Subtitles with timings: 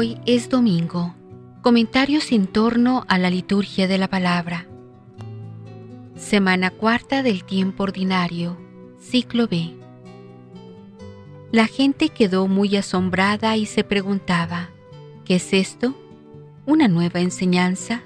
[0.00, 1.16] Hoy es domingo.
[1.60, 4.68] Comentarios en torno a la liturgia de la palabra.
[6.14, 8.56] Semana cuarta del tiempo ordinario,
[9.00, 9.74] ciclo B.
[11.50, 14.70] La gente quedó muy asombrada y se preguntaba,
[15.24, 15.96] ¿qué es esto?
[16.64, 18.02] ¿Una nueva enseñanza?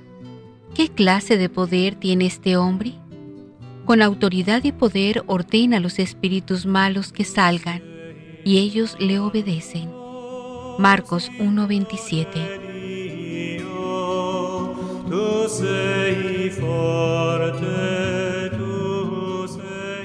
[0.75, 2.95] ¿Qué clase de poder tiene este hombre?
[3.85, 7.83] Con autoridad y poder ordena a los espíritus malos que salgan,
[8.47, 10.02] y ellos le obedecen.
[10.79, 12.63] Marcos 1:27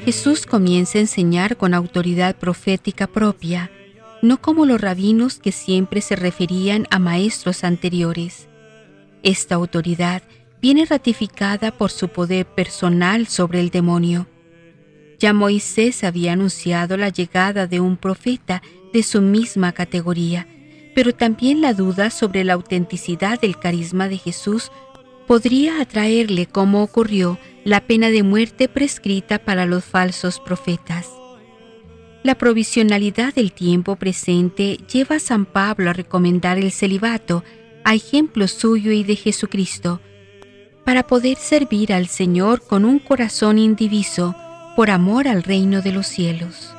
[0.04, 3.72] Jesús comienza a enseñar con autoridad profética propia,
[4.22, 8.48] no como los rabinos que siempre se referían a maestros anteriores.
[9.24, 10.24] Esta autoridad
[10.62, 14.28] viene ratificada por su poder personal sobre el demonio.
[15.20, 18.62] Ya Moisés había anunciado la llegada de un profeta
[18.94, 20.48] de su misma categoría,
[20.98, 24.72] pero también la duda sobre la autenticidad del carisma de Jesús
[25.28, 31.08] podría atraerle como ocurrió la pena de muerte prescrita para los falsos profetas.
[32.24, 37.44] La provisionalidad del tiempo presente lleva a San Pablo a recomendar el celibato,
[37.84, 40.02] a ejemplo suyo y de Jesucristo,
[40.84, 44.36] para poder servir al Señor con un corazón indiviso
[44.76, 46.74] por amor al reino de los cielos.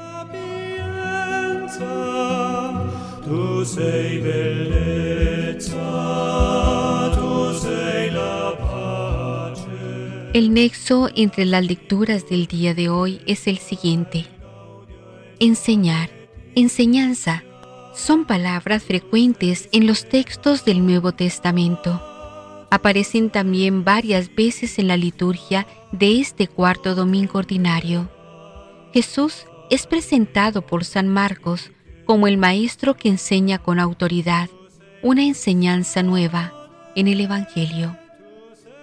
[10.35, 14.27] El nexo entre las lecturas del día de hoy es el siguiente.
[15.41, 16.11] Enseñar,
[16.55, 17.45] enseñanza,
[17.95, 22.01] son palabras frecuentes en los textos del Nuevo Testamento
[22.71, 28.09] aparecen también varias veces en la liturgia de este cuarto domingo ordinario.
[28.93, 31.71] Jesús es presentado por San Marcos
[32.09, 34.49] como el Maestro que enseña con autoridad
[35.03, 36.55] una enseñanza nueva
[36.95, 37.99] en el Evangelio.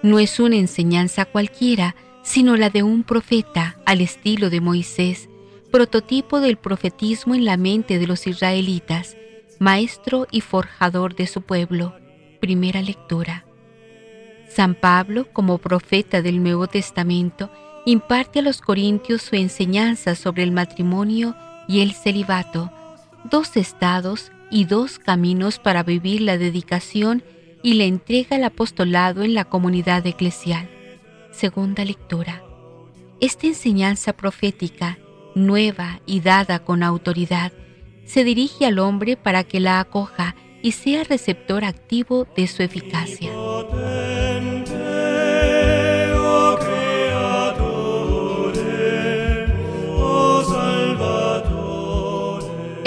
[0.03, 5.28] No es una enseñanza cualquiera, sino la de un profeta al estilo de Moisés,
[5.72, 9.18] prototipo del profetismo en la mente de los israelitas,
[9.57, 11.96] maestro y forjador de su pueblo.
[12.40, 13.44] Primera lectura.
[14.50, 17.50] San Pablo, como profeta del Nuevo Testamento,
[17.88, 21.36] imparte a los corintios su enseñanza sobre el matrimonio
[21.68, 22.72] y el celibato,
[23.30, 27.24] dos estados y dos caminos para vivir la dedicación
[27.63, 30.69] y la entrega al apostolado en la comunidad eclesial.
[31.31, 32.44] Segunda lectura.
[33.19, 35.00] Esta enseñanza profética,
[35.34, 37.52] nueva y dada con autoridad,
[38.06, 43.31] se dirige al hombre para que la acoja y sea receptor activo de su eficacia.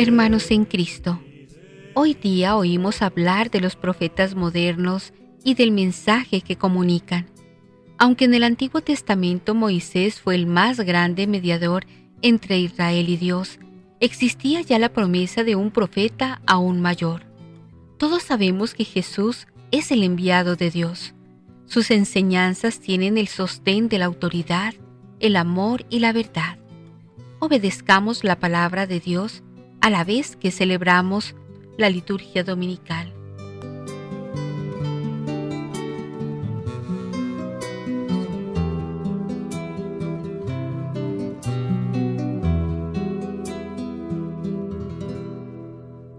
[0.00, 1.20] Hermanos en Cristo,
[1.92, 7.26] hoy día oímos hablar de los profetas modernos y del mensaje que comunican.
[7.98, 11.84] Aunque en el Antiguo Testamento Moisés fue el más grande mediador
[12.22, 13.58] entre Israel y Dios,
[13.98, 17.24] existía ya la promesa de un profeta aún mayor.
[17.96, 21.12] Todos sabemos que Jesús es el enviado de Dios.
[21.66, 24.74] Sus enseñanzas tienen el sostén de la autoridad,
[25.18, 26.56] el amor y la verdad.
[27.40, 29.42] Obedezcamos la palabra de Dios
[29.80, 31.34] a la vez que celebramos
[31.76, 33.14] la liturgia dominical.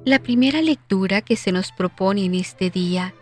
[0.06, 3.14] La primera lectura que se nos propone en este día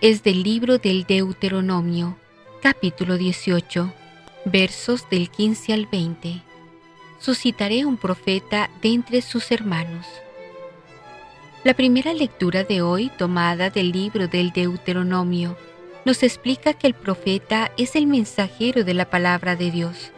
[0.00, 2.16] es del libro del Deuteronomio,
[2.62, 3.92] capítulo 18,
[4.44, 6.49] versos del 15 al 20
[7.20, 10.06] suscitaré un profeta de entre sus hermanos.
[11.62, 15.56] La primera lectura de hoy, tomada del libro del Deuteronomio,
[16.06, 20.12] nos explica que el profeta es el mensajero de la palabra de Dios.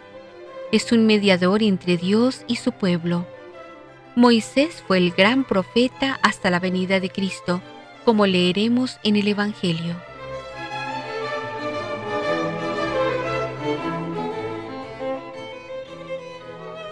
[0.71, 3.27] Es un mediador entre Dios y su pueblo.
[4.15, 7.61] Moisés fue el gran profeta hasta la venida de Cristo,
[8.05, 10.12] como leeremos en el Evangelio.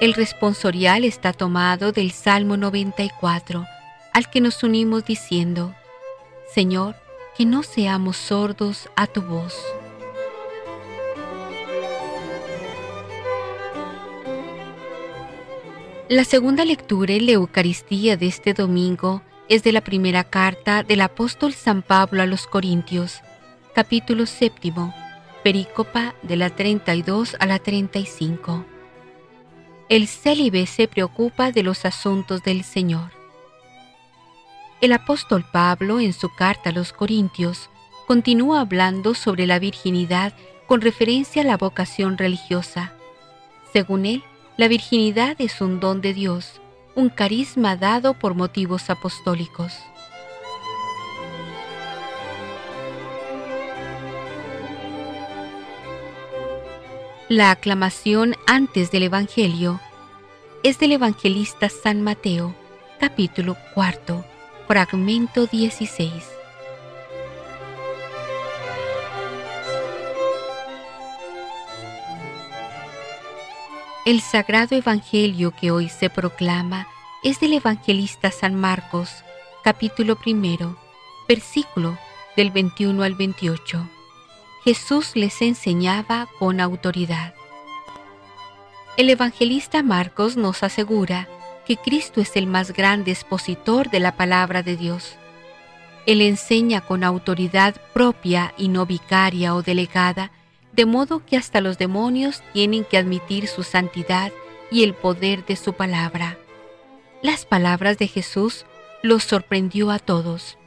[0.01, 3.67] El responsorial está tomado del Salmo 94,
[4.15, 5.75] al que nos unimos diciendo,
[6.55, 6.97] Señor,
[7.37, 9.63] que no seamos sordos a tu voz.
[16.09, 19.21] La segunda lectura en la Eucaristía de este domingo
[19.51, 23.21] es de la primera carta del apóstol San Pablo a los Corintios,
[23.75, 24.95] capítulo séptimo,
[25.45, 28.65] perícopa de la 32 a la 35
[29.91, 33.11] el célibe se preocupa de los asuntos del Señor.
[34.81, 37.71] El apóstol Pablo, en su carta a los Corintios,
[38.07, 40.33] continúa hablando sobre la virginidad
[40.69, 42.93] con referencia a la vocación religiosa.
[43.73, 44.23] Según él,
[44.57, 46.61] la virginidad es un don de Dios,
[46.95, 49.73] un carisma dado por motivos apostólicos.
[57.31, 59.81] La aclamación antes del Evangelio
[60.65, 62.57] es del evangelista San Mateo,
[62.99, 64.25] capítulo cuarto
[64.67, 66.11] Fragmento 16.
[74.07, 76.89] El sagrado Evangelio que hoy se proclama
[77.23, 79.23] es del evangelista San Marcos,
[79.63, 80.77] capítulo primero,
[81.29, 81.97] versículo
[82.37, 84.00] del 21 al 28.
[84.63, 87.33] Jesús les enseñaba con autoridad.
[88.99, 91.29] El evangelista Marcos nos asegura
[91.65, 95.17] que Cristo es el más grande expositor de la palabra de Dios.
[96.05, 100.31] Él enseña con autoridad propia y no vicaria o delegada,
[100.73, 104.31] de modo que hasta los demonios tienen que admitir su santidad
[104.71, 106.37] y el poder de su palabra.
[107.23, 108.67] Las palabras de Jesús
[109.03, 110.59] los sorprendió a todos.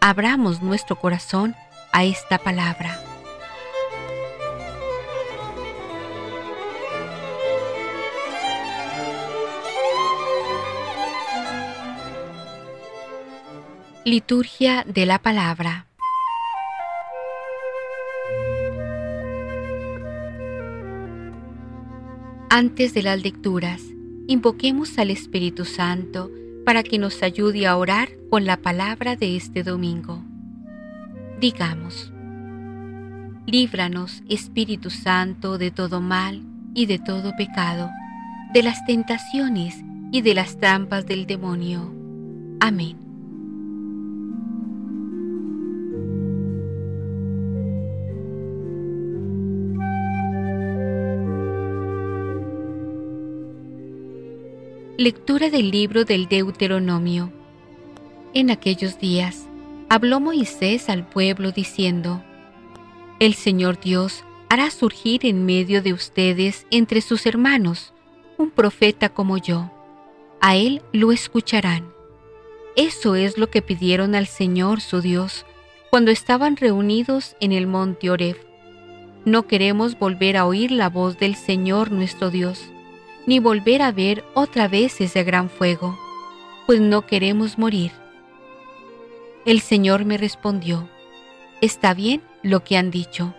[0.00, 1.54] Abramos nuestro corazón
[1.92, 3.11] a esta palabra.
[14.04, 15.86] Liturgia de la Palabra.
[22.50, 23.80] Antes de las lecturas,
[24.26, 26.32] invoquemos al Espíritu Santo
[26.66, 30.24] para que nos ayude a orar con la palabra de este domingo.
[31.38, 32.12] Digamos,
[33.46, 36.42] líbranos Espíritu Santo de todo mal
[36.74, 37.88] y de todo pecado,
[38.52, 39.76] de las tentaciones
[40.10, 41.94] y de las trampas del demonio.
[42.58, 43.11] Amén.
[55.02, 57.32] Lectura del libro del Deuteronomio.
[58.34, 59.48] En aquellos días
[59.88, 62.22] habló Moisés al pueblo diciendo,
[63.18, 67.92] El Señor Dios hará surgir en medio de ustedes entre sus hermanos
[68.38, 69.72] un profeta como yo.
[70.40, 71.92] A él lo escucharán.
[72.76, 75.44] Eso es lo que pidieron al Señor su Dios
[75.90, 78.36] cuando estaban reunidos en el monte Oreb.
[79.24, 82.71] No queremos volver a oír la voz del Señor nuestro Dios
[83.26, 85.98] ni volver a ver otra vez ese gran fuego,
[86.66, 87.92] pues no queremos morir.
[89.44, 90.88] El Señor me respondió,
[91.60, 93.34] está bien lo que han dicho.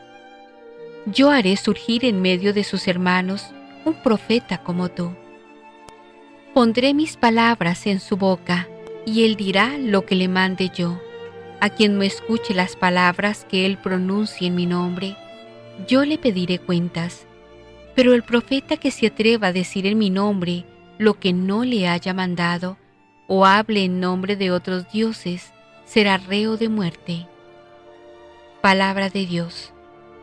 [1.05, 3.51] Yo haré surgir en medio de sus hermanos
[3.85, 5.13] un profeta como tú.
[6.53, 8.67] Pondré mis palabras en su boca,
[9.05, 11.01] y él dirá lo que le mande yo.
[11.59, 15.17] A quien no escuche las palabras que él pronuncie en mi nombre,
[15.87, 17.25] yo le pediré cuentas
[17.95, 20.65] pero el profeta que se atreva a decir en mi nombre
[20.97, 22.77] lo que no le haya mandado,
[23.27, 25.53] o hable en nombre de otros dioses,
[25.85, 27.27] será reo de muerte.
[28.61, 29.73] Palabra de Dios.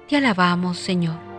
[0.08, 1.30] Te alabamos, Señor.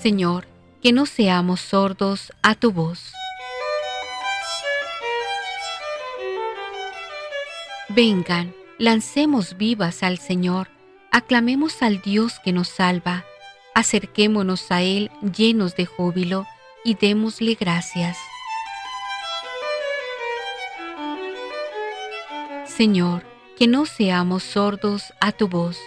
[0.00, 0.44] Señor,
[0.84, 3.14] que no seamos sordos a tu voz.
[7.88, 10.68] Vengan, lancemos vivas al Señor,
[11.10, 13.24] aclamemos al Dios que nos salva,
[13.74, 16.46] acerquémonos a Él llenos de júbilo
[16.84, 18.18] y démosle gracias.
[22.66, 23.24] Señor,
[23.56, 25.78] que no seamos sordos a tu voz.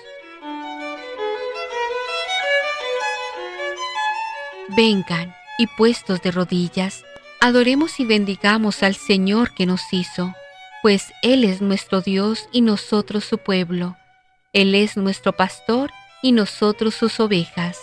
[4.69, 7.05] Vengan y puestos de rodillas,
[7.39, 10.33] adoremos y bendigamos al Señor que nos hizo,
[10.81, 13.95] pues Él es nuestro Dios y nosotros su pueblo.
[14.51, 17.79] Él es nuestro pastor y nosotros sus ovejas.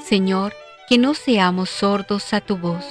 [0.00, 0.54] Señor,
[0.88, 2.84] que no seamos sordos a tu voz.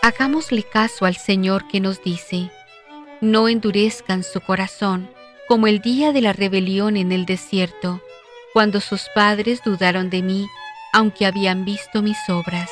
[0.00, 2.50] Hagámosle caso al Señor que nos dice,
[3.20, 5.08] no endurezcan su corazón
[5.46, 8.00] como el día de la rebelión en el desierto,
[8.52, 10.46] cuando sus padres dudaron de mí,
[10.92, 12.70] aunque habían visto mis obras.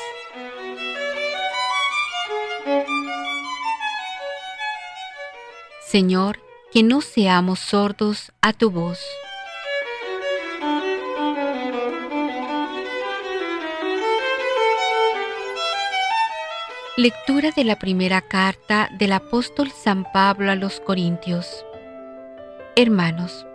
[5.85, 6.39] Señor,
[6.71, 8.99] que no seamos sordos a tu voz.
[16.95, 21.65] Lectura de la primera carta del apóstol San Pablo a los Corintios.
[22.75, 23.47] Hermanos,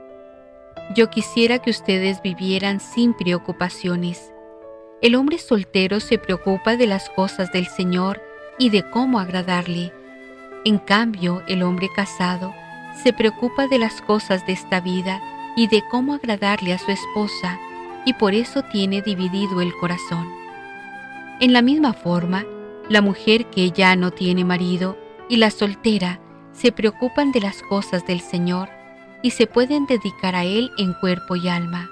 [0.97, 4.33] yo quisiera que ustedes vivieran sin preocupaciones.
[5.03, 8.21] El hombre soltero se preocupa de las cosas del Señor
[8.59, 9.93] y de cómo agradarle.
[10.65, 12.53] En cambio, el hombre casado
[13.01, 15.23] se preocupa de las cosas de esta vida
[15.55, 17.57] y de cómo agradarle a su esposa,
[18.05, 20.29] y por eso tiene dividido el corazón.
[21.39, 22.45] En la misma forma,
[22.89, 24.97] la mujer que ya no tiene marido
[25.29, 26.21] y la soltera
[26.53, 28.69] se preocupan de las cosas del Señor
[29.23, 31.91] y se pueden dedicar a Él en cuerpo y alma.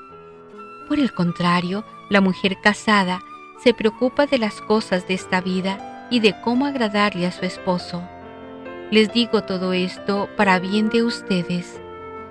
[0.89, 3.21] Por el contrario, la mujer casada
[3.63, 8.03] se preocupa de las cosas de esta vida y de cómo agradarle a su esposo.
[8.91, 11.81] Les digo todo esto para bien de ustedes.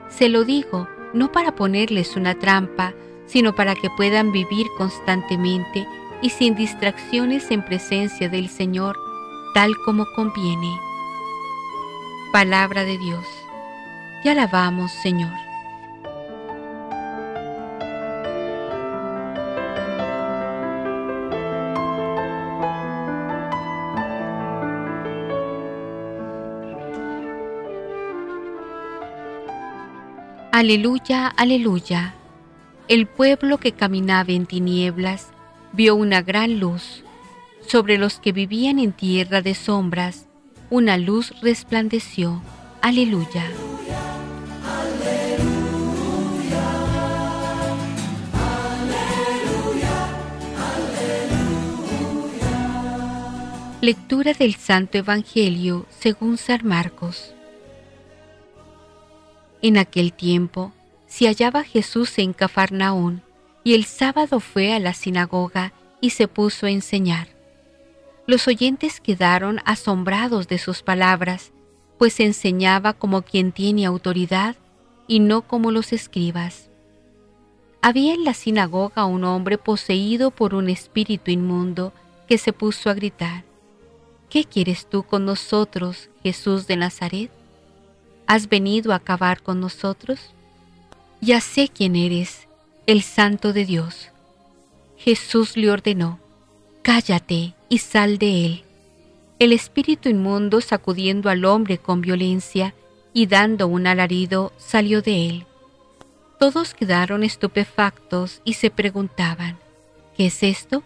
[0.08, 2.94] Se lo digo no para ponerles una trampa,
[3.26, 5.88] sino para que puedan vivir constantemente
[6.22, 8.98] y sin distracciones en presencia del Señor,
[9.54, 10.80] tal como conviene.
[12.32, 13.26] Palabra de Dios.
[14.24, 15.32] Te alabamos, Señor.
[30.52, 32.16] Aleluya, aleluya.
[32.88, 35.35] El pueblo que caminaba en tinieblas
[35.76, 37.04] vio una gran luz.
[37.68, 40.28] Sobre los que vivían en tierra de sombras,
[40.70, 42.42] una luz resplandeció.
[42.82, 43.46] Aleluya.
[53.82, 57.36] Lectura del Santo Evangelio según San Marcos.
[59.62, 60.72] En aquel tiempo
[61.08, 63.22] se hallaba Jesús en Cafarnaún
[63.66, 67.28] y el sábado fue a la sinagoga y se puso a enseñar.
[68.28, 71.52] Los oyentes quedaron asombrados de sus palabras,
[71.98, 74.56] pues enseñaba como quien tiene autoridad
[75.08, 76.70] y no como los escribas.
[77.82, 81.92] Había en la sinagoga un hombre poseído por un espíritu inmundo
[82.28, 83.44] que se puso a gritar,
[84.30, 87.32] ¿Qué quieres tú con nosotros, Jesús de Nazaret?
[88.28, 90.20] ¿Has venido a acabar con nosotros?
[91.22, 92.45] Ya sé quién eres,
[92.88, 94.12] el Santo de Dios.
[94.96, 96.20] Jesús le ordenó,
[96.84, 98.64] Cállate y sal de él.
[99.40, 102.76] El espíritu inmundo, sacudiendo al hombre con violencia
[103.12, 105.46] y dando un alarido, salió de él.
[106.40, 109.58] Todos quedaron estupefactos y se preguntaban,
[110.16, 110.84] ¿qué es esto?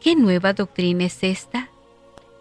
[0.00, 1.68] ¿Qué nueva doctrina es esta?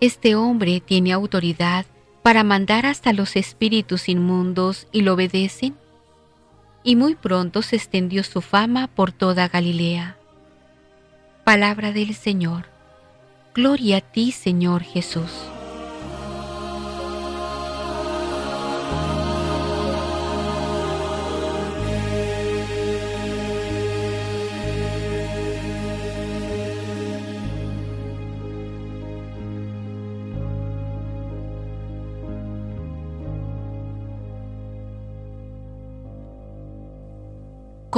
[0.01, 1.85] Este hombre tiene autoridad
[2.23, 5.75] para mandar hasta los espíritus inmundos y lo obedecen
[6.83, 10.17] y muy pronto se extendió su fama por toda Galilea.
[11.43, 12.65] Palabra del Señor.
[13.53, 15.31] Gloria a ti, Señor Jesús.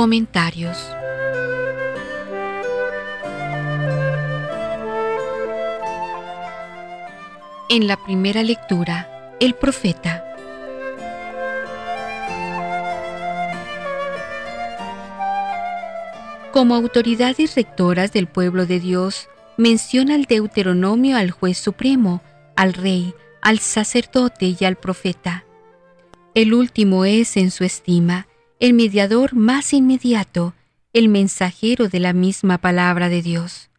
[0.01, 0.79] Comentarios
[7.69, 10.25] En la primera lectura, el profeta.
[16.51, 22.23] Como autoridades rectoras del pueblo de Dios, menciona el Deuteronomio al juez supremo,
[22.55, 25.45] al rey, al sacerdote y al profeta.
[26.33, 28.25] El último es, en su estima,
[28.61, 30.53] el mediador más inmediato,
[30.93, 33.71] el mensajero de la misma palabra de Dios.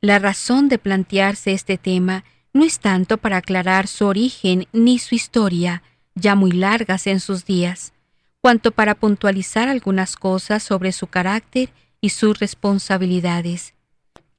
[0.00, 2.24] La razón de plantearse este tema
[2.54, 5.82] no es tanto para aclarar su origen ni su historia,
[6.14, 7.92] ya muy largas en sus días,
[8.40, 11.68] cuanto para puntualizar algunas cosas sobre su carácter
[12.00, 13.74] y sus responsabilidades.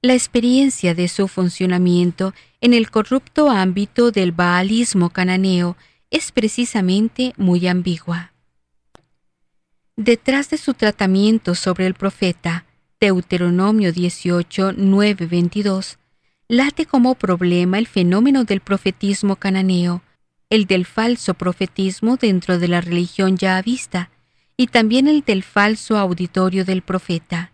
[0.01, 5.77] La experiencia de su funcionamiento en el corrupto ámbito del baalismo cananeo
[6.09, 8.31] es precisamente muy ambigua.
[10.03, 12.65] Detrás de su tratamiento sobre el profeta,
[12.99, 15.99] Deuteronomio 18, 9, 22,
[16.47, 20.01] late como problema el fenómeno del profetismo cananeo,
[20.49, 24.09] el del falso profetismo dentro de la religión ya vista,
[24.57, 27.51] y también el del falso auditorio del profeta.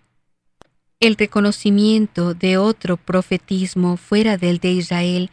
[1.02, 5.32] El reconocimiento de otro profetismo fuera del de Israel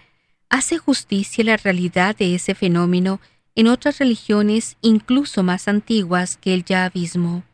[0.49, 3.21] hace justicia a la realidad de ese fenómeno
[3.55, 7.45] en otras religiones incluso más antiguas que el yavismo.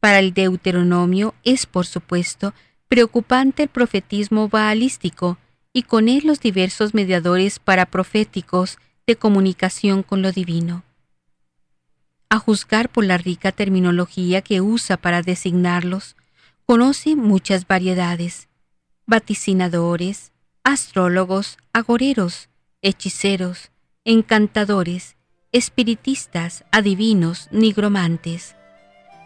[0.00, 2.54] Para el Deuteronomio es, por supuesto,
[2.88, 5.38] preocupante el profetismo baalístico
[5.72, 10.84] y con él los diversos mediadores paraproféticos de comunicación con lo divino.
[12.28, 16.16] A juzgar por la rica terminología que usa para designarlos,
[16.66, 18.48] conoce muchas variedades,
[19.06, 20.32] vaticinadores,
[20.62, 22.48] astrólogos, agoreros,
[22.80, 23.71] hechiceros,
[24.04, 25.16] encantadores,
[25.52, 28.56] espiritistas, adivinos, nigromantes.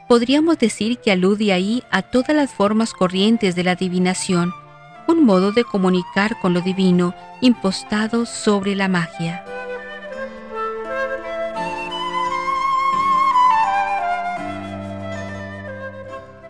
[0.06, 4.52] Podríamos decir que alude ahí a todas las formas corrientes de la adivinación,
[5.08, 9.44] un modo de comunicar con lo divino impostado sobre la magia.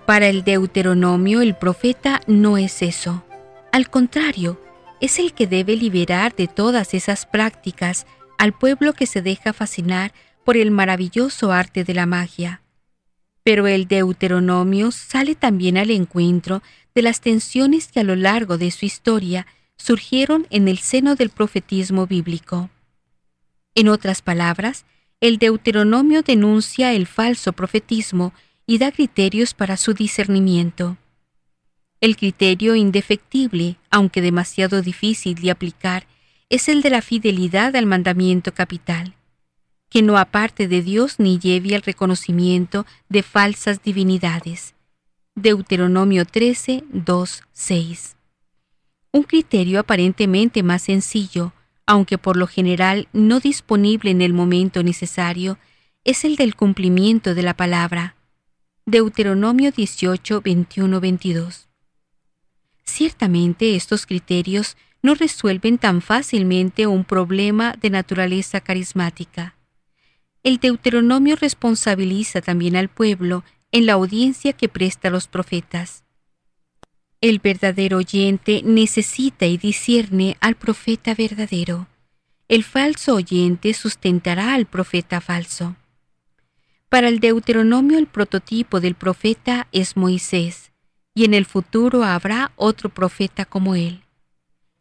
[0.04, 3.22] Para el Deuteronomio el profeta no es eso.
[3.72, 4.60] Al contrario,
[5.00, 8.06] es el que debe liberar de todas esas prácticas
[8.38, 10.12] al pueblo que se deja fascinar
[10.44, 12.62] por el maravilloso arte de la magia.
[13.42, 16.62] Pero el Deuteronomio sale también al encuentro
[16.94, 21.30] de las tensiones que a lo largo de su historia surgieron en el seno del
[21.30, 22.70] profetismo bíblico.
[23.74, 24.86] En otras palabras,
[25.20, 28.32] el Deuteronomio denuncia el falso profetismo
[28.66, 30.96] y da criterios para su discernimiento.
[32.00, 36.06] El criterio indefectible, aunque demasiado difícil de aplicar,
[36.48, 39.14] es el de la fidelidad al mandamiento capital,
[39.88, 44.74] que no aparte de Dios ni lleve al reconocimiento de falsas divinidades.
[45.34, 48.16] Deuteronomio 13, 2, 6.
[49.12, 51.52] Un criterio aparentemente más sencillo,
[51.84, 55.58] aunque por lo general no disponible en el momento necesario,
[56.04, 58.16] es el del cumplimiento de la palabra.
[58.86, 61.68] Deuteronomio 18, 21, 22.
[62.84, 64.76] Ciertamente estos criterios
[65.06, 69.54] no resuelven tan fácilmente un problema de naturaleza carismática.
[70.42, 76.02] El Deuteronomio responsabiliza también al pueblo en la audiencia que presta a los profetas.
[77.20, 81.86] El verdadero oyente necesita y discierne al profeta verdadero.
[82.48, 85.76] El falso oyente sustentará al profeta falso.
[86.88, 90.72] Para el Deuteronomio el prototipo del profeta es Moisés,
[91.14, 94.02] y en el futuro habrá otro profeta como él.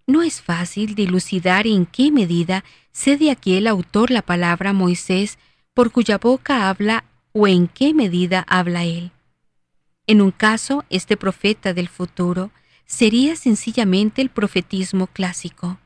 [0.07, 5.39] No es fácil dilucidar en qué medida cede aquí el autor la palabra Moisés
[5.73, 9.11] por cuya boca habla o en qué medida habla él.
[10.07, 12.51] En un caso, este profeta del futuro
[12.85, 15.79] sería sencillamente el profetismo clásico.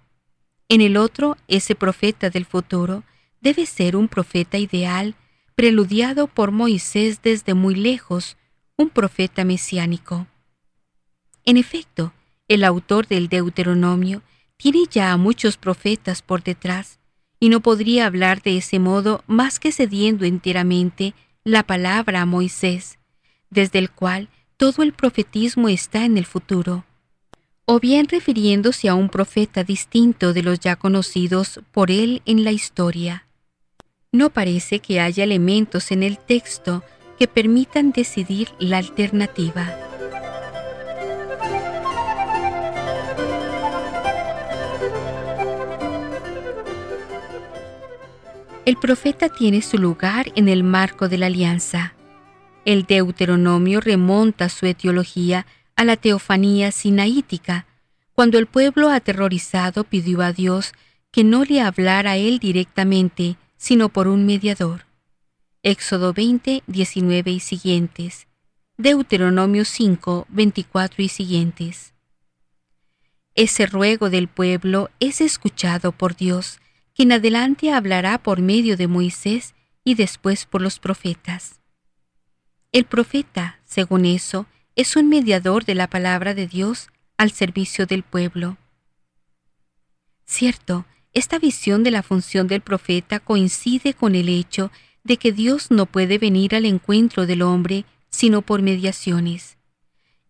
[0.67, 3.03] En el otro, ese profeta del futuro
[3.41, 5.15] debe ser un profeta ideal,
[5.55, 8.37] preludiado por Moisés desde muy lejos,
[8.75, 10.27] un profeta mesiánico.
[11.45, 12.13] En efecto,
[12.49, 14.21] el autor del Deuteronomio
[14.57, 16.99] tiene ya a muchos profetas por detrás
[17.39, 21.13] y no podría hablar de ese modo más que cediendo enteramente
[21.45, 22.99] la palabra a Moisés,
[23.49, 26.83] desde el cual todo el profetismo está en el futuro,
[27.63, 32.51] o bien refiriéndose a un profeta distinto de los ya conocidos por él en la
[32.51, 33.25] historia.
[34.11, 36.83] No parece que haya elementos en el texto
[37.17, 39.88] que permitan decidir la alternativa.
[48.69, 51.95] El profeta tiene su lugar en el marco de la alianza.
[52.65, 57.65] El Deuteronomio remonta su etiología a la teofanía sinaítica,
[58.13, 60.73] cuando el pueblo aterrorizado pidió a Dios
[61.09, 64.85] que no le hablara a él directamente, sino por un mediador.
[65.63, 68.27] Éxodo 20, 19 y siguientes.
[68.77, 71.95] Deuteronomio 5, 24 y siguientes.
[73.33, 76.59] Ese ruego del pueblo es escuchado por Dios,
[76.99, 81.61] quien adelante hablará por medio de Moisés y después por los profetas.
[82.73, 88.03] El profeta, según eso, es un mediador de la palabra de Dios al servicio del
[88.03, 88.57] pueblo.
[90.25, 94.69] Cierto, esta visión de la función del profeta coincide con el hecho
[95.05, 99.57] de que Dios no puede venir al encuentro del hombre sino por mediaciones.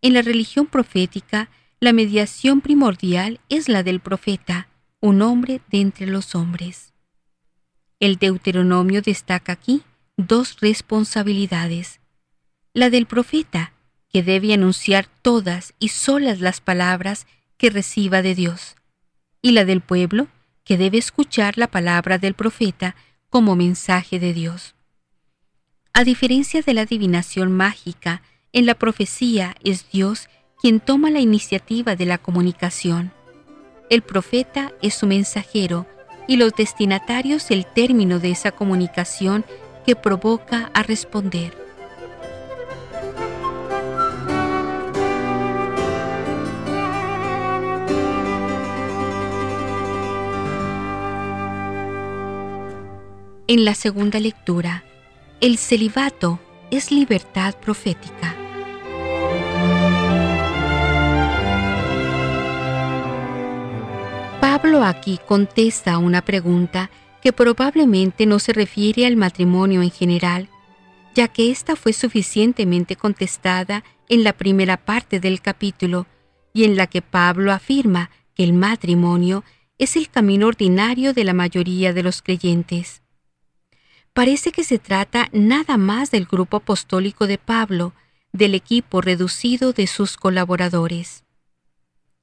[0.03, 4.69] En la religión profética, la mediación primordial es la del profeta,
[5.01, 6.93] un hombre de entre los hombres.
[7.99, 9.83] El Deuteronomio destaca aquí
[10.17, 11.99] dos responsabilidades.
[12.73, 13.73] La del profeta,
[14.09, 18.75] que debe anunciar todas y solas las palabras que reciba de Dios,
[19.41, 20.27] y la del pueblo,
[20.63, 22.95] que debe escuchar la palabra del profeta
[23.29, 24.75] como mensaje de Dios.
[25.93, 30.29] A diferencia de la adivinación mágica, en la profecía es Dios
[30.61, 33.13] quien toma la iniciativa de la comunicación.
[33.89, 35.87] El profeta es su mensajero
[36.27, 39.43] y los destinatarios el término de esa comunicación
[39.83, 41.57] que provoca a responder.
[53.47, 54.83] En la segunda lectura,
[55.41, 58.38] el celibato es libertad profética.
[64.61, 66.89] Pablo aquí contesta a una pregunta
[67.21, 70.49] que probablemente no se refiere al matrimonio en general,
[71.15, 76.07] ya que ésta fue suficientemente contestada en la primera parte del capítulo
[76.53, 79.45] y en la que Pablo afirma que el matrimonio
[79.77, 83.01] es el camino ordinario de la mayoría de los creyentes.
[84.11, 87.93] Parece que se trata nada más del grupo apostólico de Pablo,
[88.33, 91.23] del equipo reducido de sus colaboradores.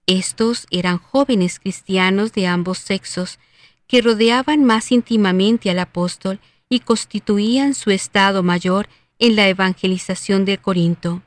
[0.07, 3.41] Estos eran jóvenes cristianos de ambos sexos
[3.89, 8.89] que rodeaban más íntimamente al apóstol y constituían su estado mayor
[9.19, 11.23] en la evangelización de Corinto.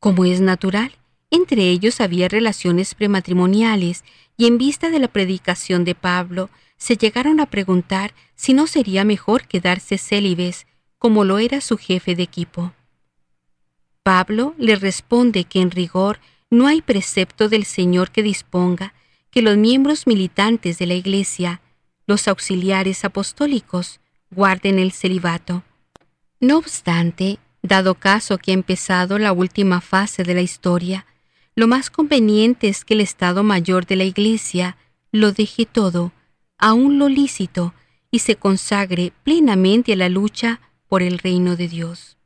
[0.00, 0.92] Como es natural,
[1.30, 4.04] entre ellos había relaciones prematrimoniales
[4.36, 9.04] y en vista de la predicación de Pablo, se llegaron a preguntar si no sería
[9.04, 10.66] mejor quedarse célibes,
[10.98, 12.72] como lo era su jefe de equipo.
[14.02, 16.18] Pablo le responde que en rigor
[16.52, 18.92] no hay precepto del Señor que disponga
[19.30, 21.62] que los miembros militantes de la Iglesia,
[22.06, 25.62] los auxiliares apostólicos, guarden el celibato.
[26.40, 31.06] No obstante, dado caso que ha empezado la última fase de la historia,
[31.56, 34.76] lo más conveniente es que el Estado Mayor de la Iglesia
[35.10, 36.12] lo deje todo,
[36.58, 37.72] aun lo lícito,
[38.10, 42.18] y se consagre plenamente a la lucha por el reino de Dios.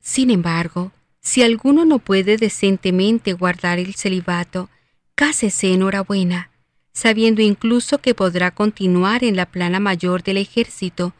[0.00, 0.90] Sin embargo,
[1.28, 4.70] si alguno no puede decentemente guardar el celibato,
[5.14, 6.50] cásese enhorabuena,
[6.94, 11.12] sabiendo incluso que podrá continuar en la plana mayor del ejército,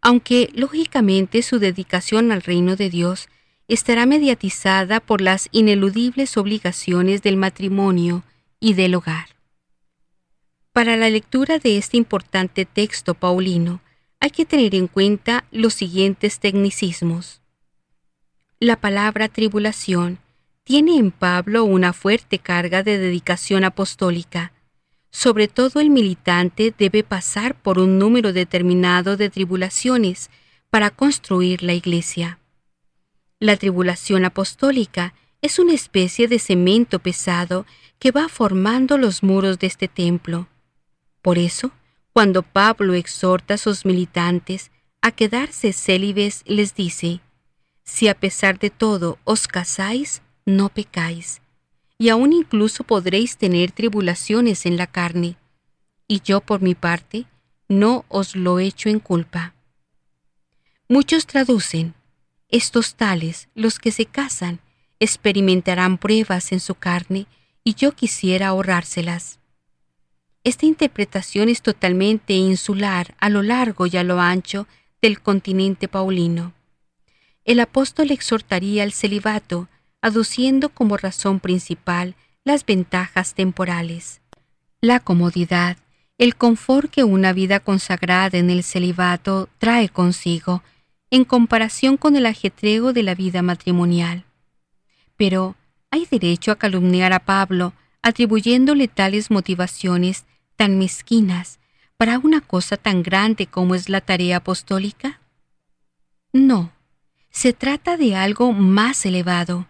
[0.00, 3.28] aunque lógicamente su dedicación al reino de Dios
[3.68, 8.22] estará mediatizada por las ineludibles obligaciones del matrimonio
[8.60, 9.36] y del hogar.
[10.72, 13.82] Para la lectura de este importante texto paulino,
[14.20, 17.39] hay que tener en cuenta los siguientes tecnicismos.
[18.62, 20.18] La palabra tribulación
[20.64, 24.52] tiene en Pablo una fuerte carga de dedicación apostólica.
[25.10, 30.28] Sobre todo el militante debe pasar por un número determinado de tribulaciones
[30.68, 32.38] para construir la iglesia.
[33.38, 37.64] La tribulación apostólica es una especie de cemento pesado
[37.98, 40.48] que va formando los muros de este templo.
[41.22, 41.70] Por eso,
[42.12, 44.70] cuando Pablo exhorta a sus militantes
[45.00, 47.22] a quedarse célibes, les dice,
[47.84, 51.42] si a pesar de todo os casáis, no pecáis,
[51.98, 55.36] y aún incluso podréis tener tribulaciones en la carne,
[56.08, 57.26] y yo por mi parte
[57.68, 59.54] no os lo echo en culpa.
[60.88, 61.94] Muchos traducen,
[62.48, 64.60] estos tales, los que se casan,
[64.98, 67.26] experimentarán pruebas en su carne,
[67.62, 69.38] y yo quisiera ahorrárselas.
[70.42, 74.66] Esta interpretación es totalmente insular a lo largo y a lo ancho
[75.02, 76.54] del continente paulino.
[77.44, 79.68] El apóstol exhortaría al celibato,
[80.02, 84.20] aduciendo como razón principal las ventajas temporales.
[84.80, 85.76] La comodidad,
[86.18, 90.62] el confort que una vida consagrada en el celibato trae consigo,
[91.10, 94.24] en comparación con el ajetreo de la vida matrimonial.
[95.16, 95.56] Pero,
[95.90, 97.72] ¿hay derecho a calumniar a Pablo
[98.02, 100.24] atribuyéndole tales motivaciones
[100.56, 101.58] tan mezquinas
[101.96, 105.20] para una cosa tan grande como es la tarea apostólica?
[106.32, 106.72] No,
[107.30, 109.66] se trata de algo más elevado.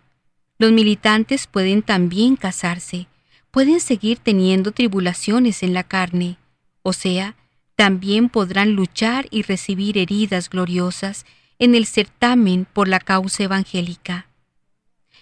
[0.59, 3.07] Los militantes pueden también casarse,
[3.51, 6.37] pueden seguir teniendo tribulaciones en la carne,
[6.83, 7.37] o sea,
[7.77, 11.25] también podrán luchar y recibir heridas gloriosas
[11.59, 14.27] en el certamen por la causa evangélica.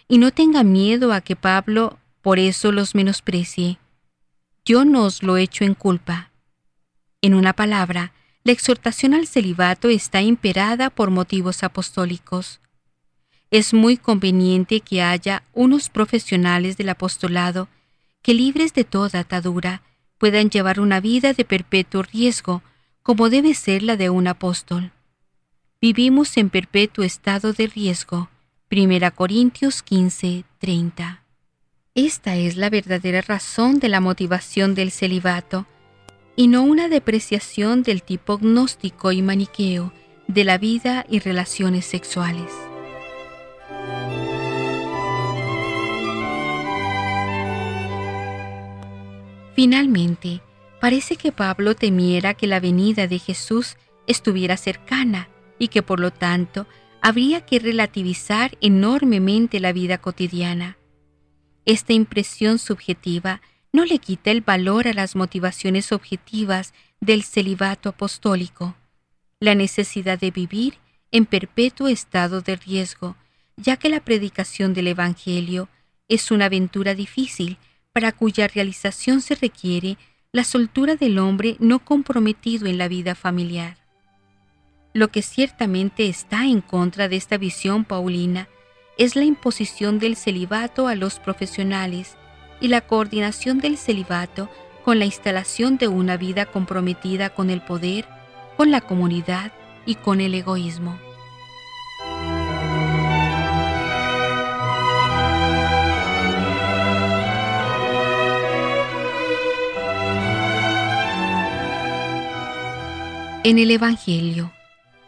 [0.09, 3.79] Y no tenga miedo a que Pablo por eso los menosprecie.
[4.65, 6.31] Yo no os lo echo en culpa.
[7.21, 8.13] En una palabra,
[8.45, 12.61] la exhortación al celibato está imperada por motivos apostólicos.
[13.51, 17.69] Es muy conveniente que haya unos profesionales del apostolado
[18.23, 19.83] que libres de toda atadura
[20.19, 22.63] puedan llevar una vida de perpetuo riesgo,
[23.03, 24.93] como debe ser la de un apóstol.
[25.81, 28.29] Vivimos en perpetuo estado de riesgo.
[28.71, 31.23] 1 Corintios 15, 30.
[31.95, 35.67] Esta es la verdadera razón de la motivación del celibato,
[36.39, 39.93] y no una depreciación del tipo gnóstico y maniqueo
[40.29, 42.53] de la vida y relaciones sexuales.
[49.57, 50.41] Finalmente,
[50.81, 56.13] parece que Pablo temiera que la venida de Jesús estuviera cercana y que por lo
[56.13, 56.69] tanto
[57.03, 60.79] habría que relativizar enormemente la vida cotidiana.
[61.65, 68.77] Esta impresión subjetiva no le quita el valor a las motivaciones objetivas del celibato apostólico,
[69.41, 70.75] la necesidad de vivir
[71.11, 73.17] en perpetuo estado de riesgo,
[73.57, 75.69] ya que la predicación del Evangelio
[76.09, 77.59] es una aventura difícil
[77.93, 79.97] para cuya realización se requiere
[80.33, 83.79] la soltura del hombre no comprometido en la vida familiar.
[84.93, 88.49] Lo que ciertamente está en contra de esta visión paulina
[88.97, 92.17] es la imposición del celibato a los profesionales
[92.61, 94.49] y la coordinación del celibato
[94.85, 98.07] con la instalación de una vida comprometida con el poder,
[98.57, 99.53] con la comunidad
[99.87, 100.99] y con el egoísmo.
[113.45, 114.53] En el Evangelio,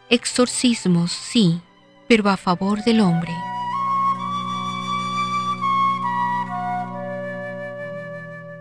[0.09, 1.61] exorcismos sí,
[2.07, 3.31] pero a favor del hombre.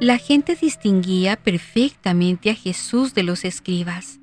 [0.00, 4.18] La gente distinguía perfectamente a Jesús de los escribas.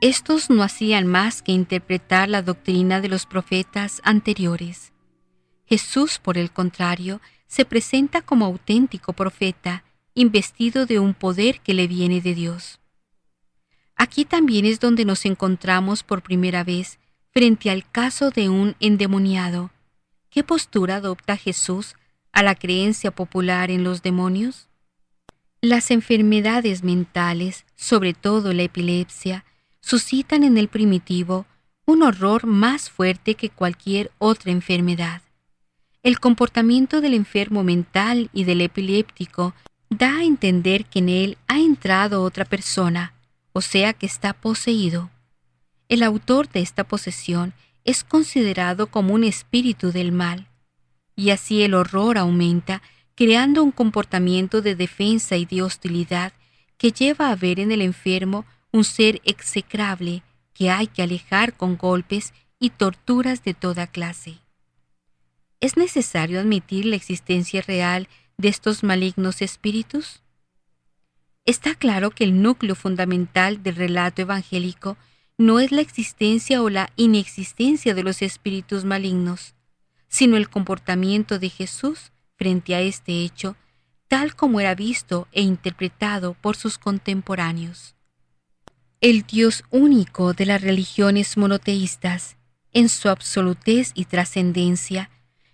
[0.00, 4.92] Estos no hacían más que interpretar la doctrina de los profetas anteriores.
[5.64, 11.86] Jesús, por el contrario, se presenta como auténtico profeta, investido de un poder que le
[11.86, 12.80] viene de Dios.
[13.94, 16.98] Aquí también es donde nos encontramos por primera vez
[17.30, 19.70] frente al caso de un endemoniado.
[20.30, 21.94] ¿Qué postura adopta Jesús
[22.32, 24.69] a la creencia popular en los demonios?
[25.62, 29.44] Las enfermedades mentales, sobre todo la epilepsia,
[29.82, 31.44] suscitan en el primitivo
[31.84, 35.20] un horror más fuerte que cualquier otra enfermedad.
[36.02, 39.54] El comportamiento del enfermo mental y del epiléptico
[39.90, 43.12] da a entender que en él ha entrado otra persona,
[43.52, 45.10] o sea que está poseído.
[45.90, 47.52] El autor de esta posesión
[47.84, 50.46] es considerado como un espíritu del mal,
[51.16, 52.80] y así el horror aumenta,
[53.20, 56.32] creando un comportamiento de defensa y de hostilidad
[56.78, 60.22] que lleva a ver en el enfermo un ser execrable
[60.54, 64.38] que hay que alejar con golpes y torturas de toda clase.
[65.60, 70.22] ¿Es necesario admitir la existencia real de estos malignos espíritus?
[71.44, 74.96] Está claro que el núcleo fundamental del relato evangélico
[75.36, 79.54] no es la existencia o la inexistencia de los espíritus malignos,
[80.08, 83.54] sino el comportamiento de Jesús frente a este hecho,
[84.08, 87.94] tal como era visto e interpretado por sus contemporáneos.
[89.02, 92.38] El Dios único de las religiones monoteístas,
[92.72, 95.10] en su absolutez y trascendencia,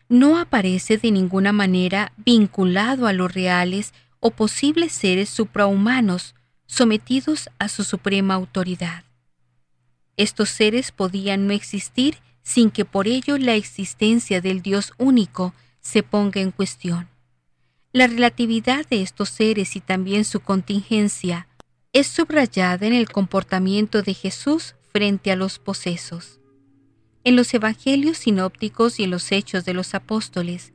[0.09, 7.69] no aparece de ninguna manera vinculado a los reales o posibles seres suprahumanos sometidos a
[7.69, 9.03] su suprema autoridad.
[10.17, 15.53] Estos seres podían no existir sin que por ello la existencia del Dios único
[15.87, 17.09] se ponga en cuestión.
[17.93, 21.47] La relatividad de estos seres y también su contingencia
[21.93, 26.41] es subrayada en el comportamiento de Jesús frente a los posesos.
[27.23, 30.73] En los evangelios sinópticos y en los hechos de los apóstoles,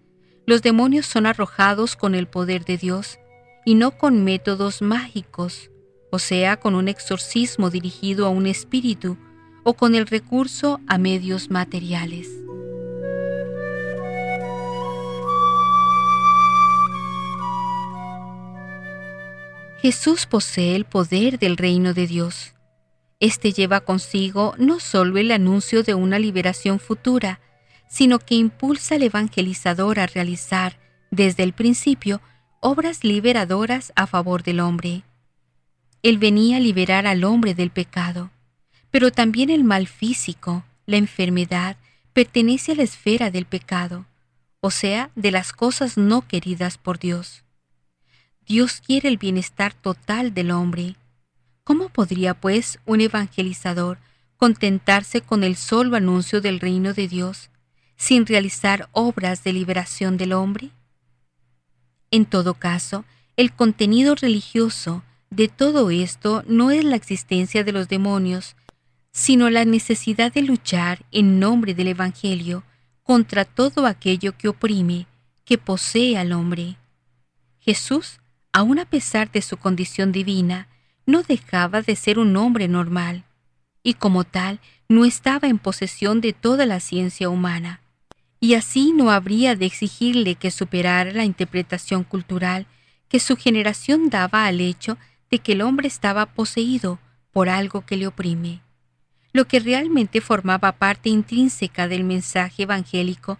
[0.48, 3.20] los demonios son arrojados con el poder de Dios
[3.66, 5.72] y no con métodos mágicos,
[6.10, 9.18] o sea, con un exorcismo dirigido a un espíritu
[9.64, 12.30] o con el recurso a medios materiales.
[19.82, 22.54] Jesús posee el poder del reino de Dios.
[23.20, 27.40] Este lleva consigo no solo el anuncio de una liberación futura,
[27.90, 30.78] sino que impulsa al evangelizador a realizar,
[31.10, 32.22] desde el principio,
[32.60, 35.02] obras liberadoras a favor del hombre.
[36.04, 38.30] Él venía a liberar al hombre del pecado,
[38.92, 41.76] pero también el mal físico, la enfermedad,
[42.14, 44.06] pertenece a la esfera del pecado,
[44.60, 47.44] o sea, de las cosas no queridas por Dios.
[48.52, 50.98] Dios quiere el bienestar total del hombre.
[51.64, 53.98] ¿Cómo podría, pues, un evangelizador
[54.36, 57.50] contentarse con el solo anuncio del reino de Dios
[57.96, 60.72] sin realizar obras de liberación del hombre?
[62.12, 63.06] En todo caso,
[63.38, 68.58] el contenido religioso de todo esto no es la existencia de los demonios,
[69.14, 72.66] sino la necesidad de luchar en nombre del Evangelio
[73.02, 75.08] contra todo aquello que oprime,
[75.46, 76.76] que posee al hombre.
[77.62, 78.21] Jesús,
[78.54, 80.68] aun a pesar de su condición divina,
[81.06, 83.24] no dejaba de ser un hombre normal,
[83.84, 84.60] y como tal
[84.90, 87.82] no estaba en posesión de toda la ciencia humana
[88.44, 92.66] y así no habría de exigirle que superara la interpretación cultural
[93.08, 94.98] que su generación daba al hecho
[95.30, 97.00] de que el hombre estaba poseído
[97.32, 98.62] por algo que le oprime.
[99.32, 103.38] Lo que realmente formaba parte intrínseca del mensaje evangélico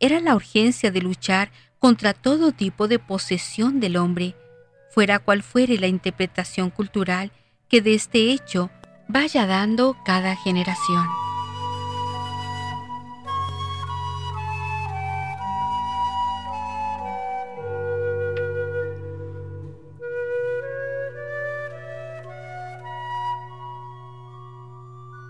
[0.00, 4.34] era la urgencia de luchar contra todo tipo de posesión del hombre,
[4.90, 7.32] fuera cual fuere la interpretación cultural
[7.68, 8.70] que de este hecho
[9.08, 11.06] vaya dando cada generación.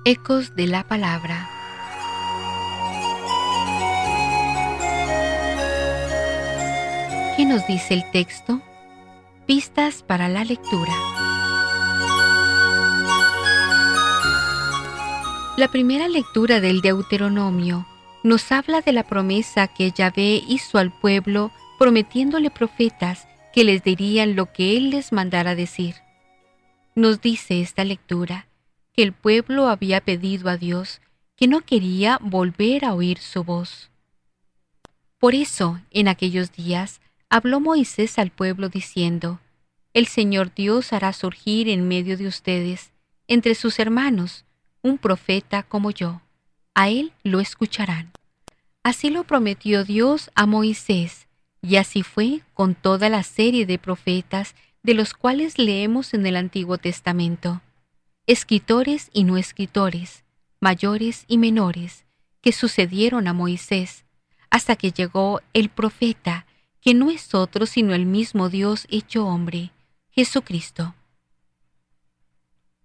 [0.05, 1.51] Ecos de la Palabra.
[7.37, 8.63] ¿Qué nos dice el texto?
[9.49, 10.93] Pistas para la lectura.
[15.57, 17.87] La primera lectura del Deuteronomio
[18.23, 24.37] nos habla de la promesa que Yahvé hizo al pueblo prometiéndole profetas que les dirían
[24.37, 25.95] lo que él les mandara decir.
[26.95, 28.49] Nos dice esta lectura
[28.97, 31.01] el pueblo había pedido a Dios
[31.37, 33.91] que no quería volver a oír su voz.
[35.19, 39.41] Por eso, en aquellos días, habló Moisés al pueblo diciendo,
[39.95, 42.93] El Señor Dios hará surgir en medio de ustedes,
[43.27, 44.45] entre sus hermanos,
[44.83, 46.23] un profeta como yo.
[46.75, 48.13] A él lo escucharán.
[48.83, 51.27] Así lo prometió Dios a Moisés,
[51.61, 56.37] y así fue con toda la serie de profetas de los cuales leemos en el
[56.37, 57.61] Antiguo Testamento
[58.29, 60.23] escritores y no escritores,
[60.61, 62.05] mayores y menores,
[62.43, 64.05] que sucedieron a Moisés,
[64.51, 66.45] hasta que llegó el profeta,
[66.81, 69.73] que no es otro sino el mismo Dios hecho hombre,
[70.11, 70.95] Jesucristo.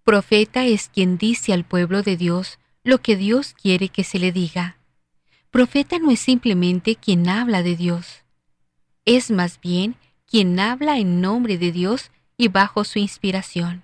[0.03, 4.31] Profeta es quien dice al pueblo de Dios lo que Dios quiere que se le
[4.31, 4.77] diga.
[5.51, 8.23] Profeta no es simplemente quien habla de Dios,
[9.05, 13.83] es más bien quien habla en nombre de Dios y bajo su inspiración.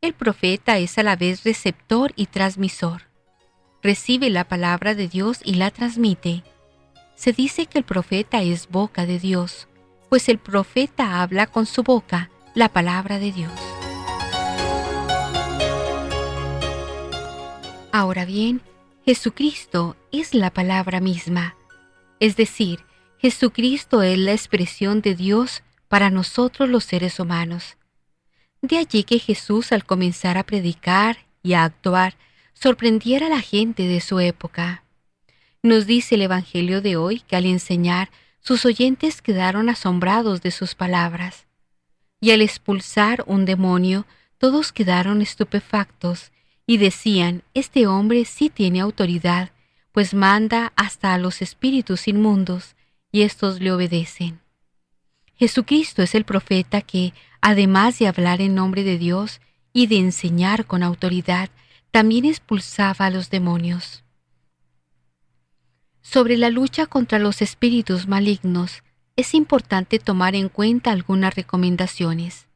[0.00, 3.02] El profeta es a la vez receptor y transmisor.
[3.82, 6.44] Recibe la palabra de Dios y la transmite.
[7.18, 9.66] Se dice que el profeta es boca de Dios,
[10.08, 13.50] pues el profeta habla con su boca la palabra de Dios.
[17.90, 18.62] Ahora bien,
[19.04, 21.56] Jesucristo es la palabra misma,
[22.20, 22.84] es decir,
[23.18, 27.78] Jesucristo es la expresión de Dios para nosotros los seres humanos.
[28.62, 32.14] De allí que Jesús al comenzar a predicar y a actuar
[32.54, 34.84] sorprendiera a la gente de su época.
[35.68, 38.08] Nos dice el Evangelio de hoy que al enseñar
[38.40, 41.46] sus oyentes quedaron asombrados de sus palabras.
[42.22, 44.06] Y al expulsar un demonio,
[44.38, 46.32] todos quedaron estupefactos
[46.66, 49.50] y decían, este hombre sí tiene autoridad,
[49.92, 52.74] pues manda hasta a los espíritus inmundos,
[53.12, 54.40] y éstos le obedecen.
[55.34, 59.42] Jesucristo es el profeta que, además de hablar en nombre de Dios
[59.74, 61.50] y de enseñar con autoridad,
[61.90, 64.02] también expulsaba a los demonios.
[66.10, 68.82] Sobre la lucha contra los espíritus malignos,
[69.16, 72.46] es importante tomar en cuenta algunas recomendaciones.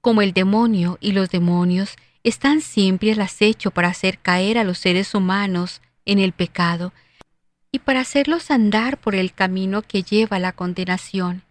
[0.00, 4.78] Como el demonio y los demonios están siempre al acecho para hacer caer a los
[4.78, 6.92] seres humanos en el pecado
[7.72, 11.42] y para hacerlos andar por el camino que lleva a la condenación,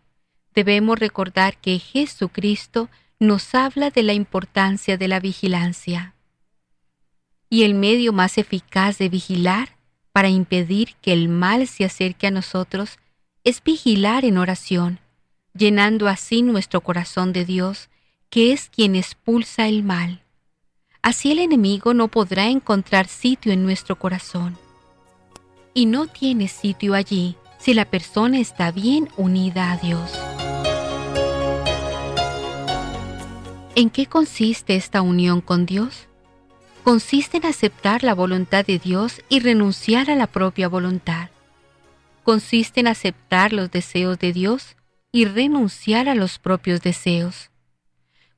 [0.55, 2.89] debemos recordar que Jesucristo
[3.19, 6.15] nos habla de la importancia de la vigilancia.
[7.49, 9.77] Y el medio más eficaz de vigilar
[10.19, 12.99] para impedir que el mal se acerque a nosotros
[13.45, 14.99] es vigilar en oración,
[15.53, 17.89] llenando así nuestro corazón de Dios,
[18.29, 20.21] que es quien expulsa el mal.
[21.01, 24.57] Así el enemigo no podrá encontrar sitio en nuestro corazón.
[25.73, 30.19] Y no tiene sitio allí si la persona está bien unida a Dios.
[33.75, 36.08] ¿En qué consiste esta unión con Dios?
[36.89, 41.29] Consiste en aceptar la voluntad de Dios y renunciar a la propia voluntad.
[42.23, 44.75] Consiste en aceptar los deseos de Dios
[45.11, 47.51] y renunciar a los propios deseos.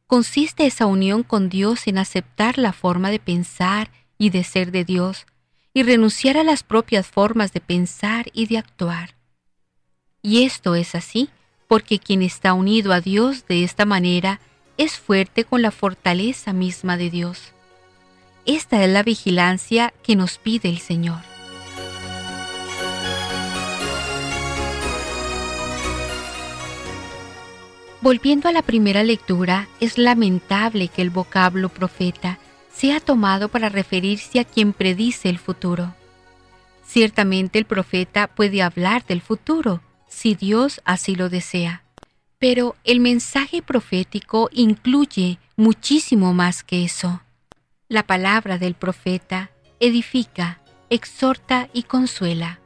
[0.06, 4.84] Consiste esa unión con Dios en aceptar la forma de pensar y de ser de
[4.84, 5.28] Dios
[5.74, 9.16] y renunciar a las propias formas de pensar y de actuar.
[10.22, 11.30] Y esto es así
[11.70, 14.41] porque quien está unido a Dios de esta manera
[14.76, 17.54] es fuerte con la fortaleza misma de Dios.
[18.46, 21.20] Esta es la vigilancia que nos pide el Señor.
[28.02, 32.39] Volviendo a la primera lectura, es lamentable que el vocablo profeta
[32.74, 35.94] sea tomado para referirse a quien predice el futuro.
[36.84, 41.84] Ciertamente el profeta puede hablar del futuro, si Dios así lo desea.
[42.39, 47.22] Pero el mensaje profético incluye muchísimo más que eso.
[47.92, 52.62] La palabra del profeta edifica, exhorta y consuela.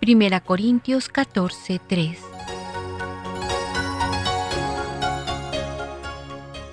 [0.00, 2.18] 1 Corintios 14, 3.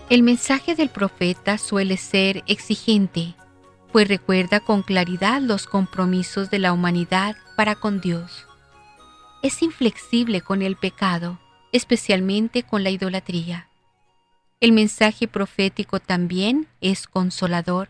[0.10, 3.36] El mensaje del profeta suele ser exigente,
[3.92, 8.48] pues recuerda con claridad los compromisos de la humanidad para con Dios.
[9.44, 11.42] Es inflexible con el pecado,
[11.74, 13.68] especialmente con la idolatría.
[14.62, 17.89] El mensaje profético también es consolador,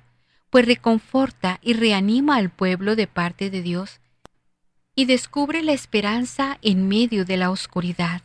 [0.49, 3.99] pues reconforta y reanima al pueblo de parte de Dios
[4.95, 8.21] y descubre la esperanza en medio de la oscuridad.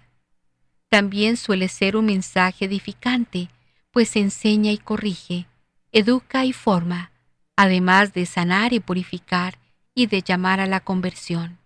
[0.89, 3.51] También suele ser un mensaje edificante,
[3.91, 5.47] pues enseña y corrige,
[5.91, 7.11] educa y forma,
[7.57, 9.59] además de sanar y purificar
[9.93, 11.59] y de llamar a la conversión.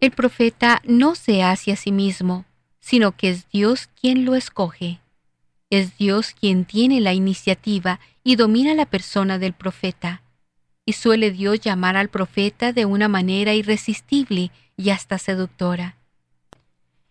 [0.00, 2.46] El profeta no se hace a sí mismo,
[2.80, 5.01] sino que es Dios quien lo escoge.
[5.72, 10.20] Es Dios quien tiene la iniciativa y domina la persona del profeta,
[10.84, 15.96] y suele Dios llamar al profeta de una manera irresistible y hasta seductora.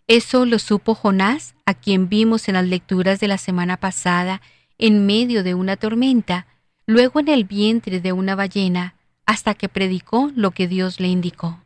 [0.06, 4.44] Eso lo supo Jonás, a quien vimos en las lecturas de la semana pasada,
[4.78, 6.46] en medio de una tormenta,
[6.86, 8.94] luego en el vientre de una ballena,
[9.26, 11.64] hasta que predicó lo que Dios le indicó.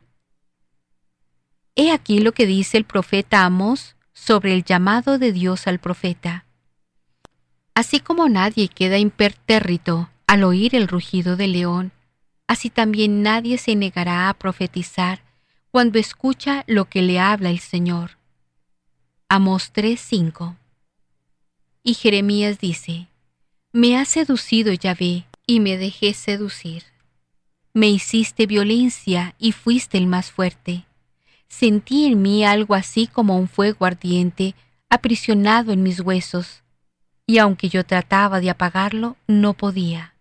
[1.74, 6.45] He aquí lo que dice el profeta Amos sobre el llamado de Dios al profeta.
[7.76, 11.92] Así como nadie queda impertérrito al oír el rugido del león,
[12.46, 15.20] así también nadie se negará a profetizar
[15.70, 18.12] cuando escucha lo que le habla el Señor.
[19.28, 20.56] Amos 3:5.
[21.82, 23.08] Y Jeremías dice,
[23.74, 26.82] Me has seducido Yahvé y me dejé seducir.
[27.74, 30.86] Me hiciste violencia y fuiste el más fuerte.
[31.46, 34.54] Sentí en mí algo así como un fuego ardiente
[34.88, 36.62] aprisionado en mis huesos,
[37.26, 40.14] y aunque yo trataba de apagarlo, no podía.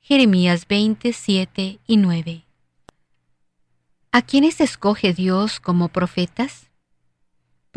[0.00, 2.44] Jeremías 27 y 9.
[4.12, 6.68] ¿A quiénes escoge Dios como profetas?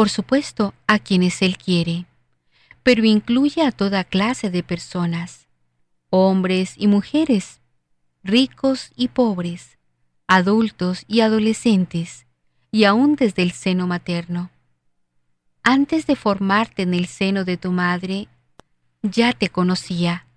[0.02, 2.06] por supuesto, a quienes Él quiere,
[2.82, 5.48] pero incluye a toda clase de personas,
[6.10, 7.62] hombres y mujeres,
[8.24, 9.78] ricos y pobres,
[10.26, 12.26] adultos y adolescentes,
[12.72, 14.50] y aún desde el seno materno.
[15.62, 18.28] Antes de formarte en el seno de tu madre,
[19.02, 20.28] ya te conocía.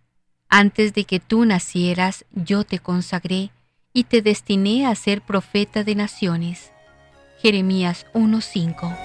[0.49, 3.51] Antes de que tú nacieras, yo te consagré
[3.93, 6.73] y te destiné a ser profeta de naciones.
[7.41, 8.97] Jeremías 1.5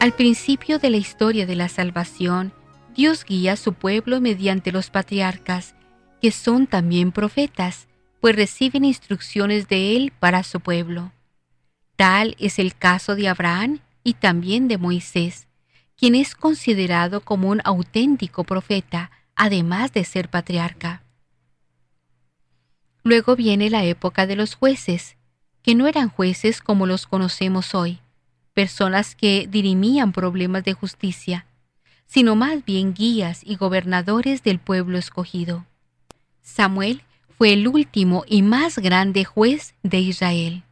[0.00, 2.52] Al principio de la historia de la salvación,
[2.96, 5.74] Dios guía a su pueblo mediante los patriarcas,
[6.22, 7.86] que son también profetas,
[8.20, 11.12] pues reciben instrucciones de Él para su pueblo.
[12.00, 15.48] Tal es el caso de Abraham y también de Moisés,
[15.98, 21.02] quien es considerado como un auténtico profeta, además de ser patriarca.
[23.02, 25.18] Luego viene la época de los jueces,
[25.62, 27.98] que no eran jueces como los conocemos hoy,
[28.54, 31.44] personas que dirimían problemas de justicia,
[32.06, 35.66] sino más bien guías y gobernadores del pueblo escogido.
[36.40, 37.02] Samuel
[37.36, 40.64] fue el último y más grande juez de Israel.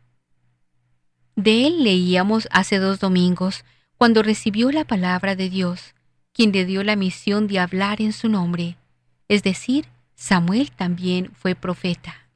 [1.38, 3.64] De él leíamos hace dos domingos,
[3.96, 5.94] cuando recibió la palabra de Dios,
[6.32, 8.76] quien le dio la misión de hablar en su nombre,
[9.28, 9.86] es decir,
[10.16, 12.26] Samuel también fue profeta.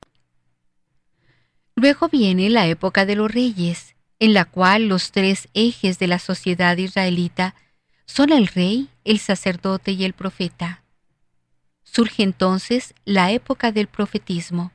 [1.75, 6.21] Luego viene la época de los reyes, en la cual los tres ejes de la
[6.21, 7.57] sociedad israelita
[8.07, 10.85] son el rey, el sacerdote y el profeta.
[11.83, 14.71] Surge entonces la época del profetismo.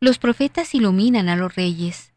[0.00, 2.07] Los profetas iluminan a los reyes.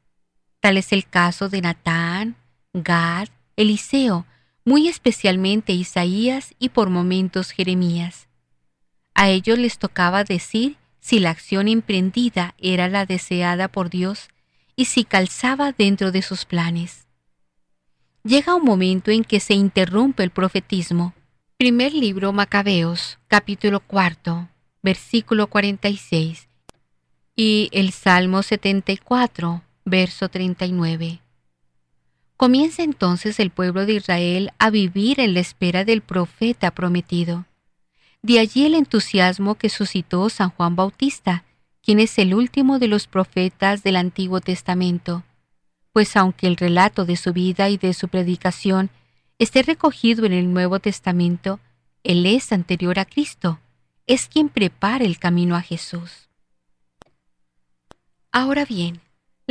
[0.62, 2.36] Tal es el caso de Natán,
[2.74, 4.28] Gad, Eliseo,
[4.64, 8.28] muy especialmente Isaías y por momentos Jeremías.
[9.16, 14.30] A ellos les tocaba decir si la acción emprendida era la deseada por Dios
[14.76, 17.08] y si calzaba dentro de sus planes.
[18.24, 21.16] Llega un momento en que se interrumpe el profetismo.
[21.58, 24.48] Primer libro Macabeos, capítulo cuarto,
[24.84, 26.50] versículo 46,
[27.36, 31.22] y el Salmo 74, verso 39.
[32.38, 37.46] Comienza entonces el pueblo de Israel a vivir en la espera del profeta prometido.
[38.24, 41.44] De allí el entusiasmo que suscitó San Juan Bautista,
[41.84, 45.24] quien es el último de los profetas del Antiguo Testamento,
[45.94, 48.90] pues aunque el relato de su vida y de su predicación
[49.40, 51.60] esté recogido en el Nuevo Testamento,
[52.04, 53.60] él es anterior a Cristo,
[54.08, 56.30] es quien prepara el camino a Jesús.
[58.32, 59.02] Ahora bien,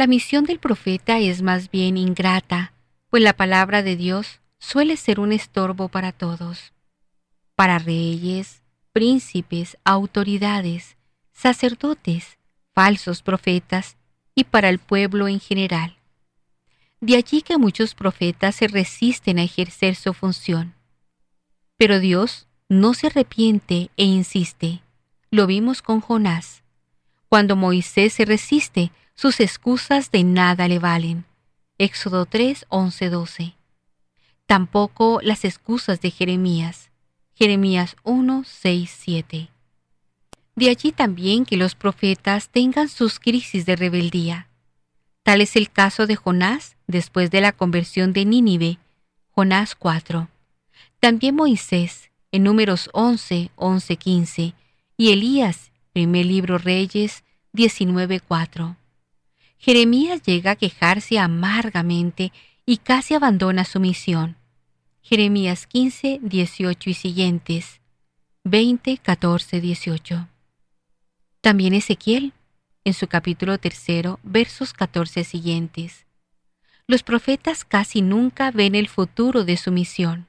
[0.01, 2.73] la misión del profeta es más bien ingrata,
[3.11, 6.73] pues la palabra de Dios suele ser un estorbo para todos,
[7.55, 8.63] para reyes,
[8.95, 10.97] príncipes, autoridades,
[11.35, 12.39] sacerdotes,
[12.73, 13.99] falsos profetas
[14.35, 15.99] y para el pueblo en general.
[17.03, 20.73] De allí que muchos profetas se resisten a ejercer su función.
[21.77, 24.81] Pero Dios no se arrepiente e insiste.
[25.31, 26.63] Lo vimos con Jonás.
[27.29, 31.27] Cuando Moisés se resiste, sus excusas de nada le valen.
[31.77, 33.55] Éxodo 3, 11, 12.
[34.47, 36.89] Tampoco las excusas de Jeremías.
[37.35, 39.51] Jeremías 1, 6, 7.
[40.57, 44.49] De allí también que los profetas tengan sus crisis de rebeldía.
[45.23, 48.79] Tal es el caso de Jonás después de la conversión de Nínive,
[49.33, 50.29] Jonás 4.
[50.99, 54.55] También Moisés, en números 11, 11, 15,
[54.97, 58.80] y Elías, primer libro Reyes 19, 4.
[59.63, 62.33] Jeremías llega a quejarse amargamente
[62.65, 64.39] y casi abandona su misión.
[65.03, 67.83] Jeremías 15, 18 y siguientes,
[68.45, 70.29] 20, 14, 18.
[71.43, 72.33] También Ezequiel,
[72.85, 76.07] en su capítulo tercero, versos 14 siguientes.
[76.87, 80.27] Los profetas casi nunca ven el futuro de su misión.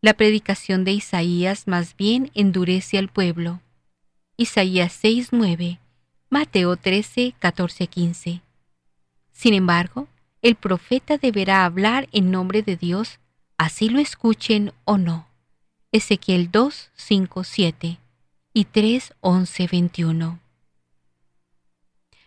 [0.00, 3.60] La predicación de Isaías más bien endurece al pueblo.
[4.38, 5.78] Isaías 6, 9,
[6.30, 8.45] Mateo 13, 14, 15.
[9.36, 10.08] Sin embargo,
[10.40, 13.20] el profeta deberá hablar en nombre de Dios,
[13.58, 15.28] así lo escuchen o no.
[15.92, 17.98] Ezequiel 2, 5, 7
[18.54, 20.40] y 3, 11, 21.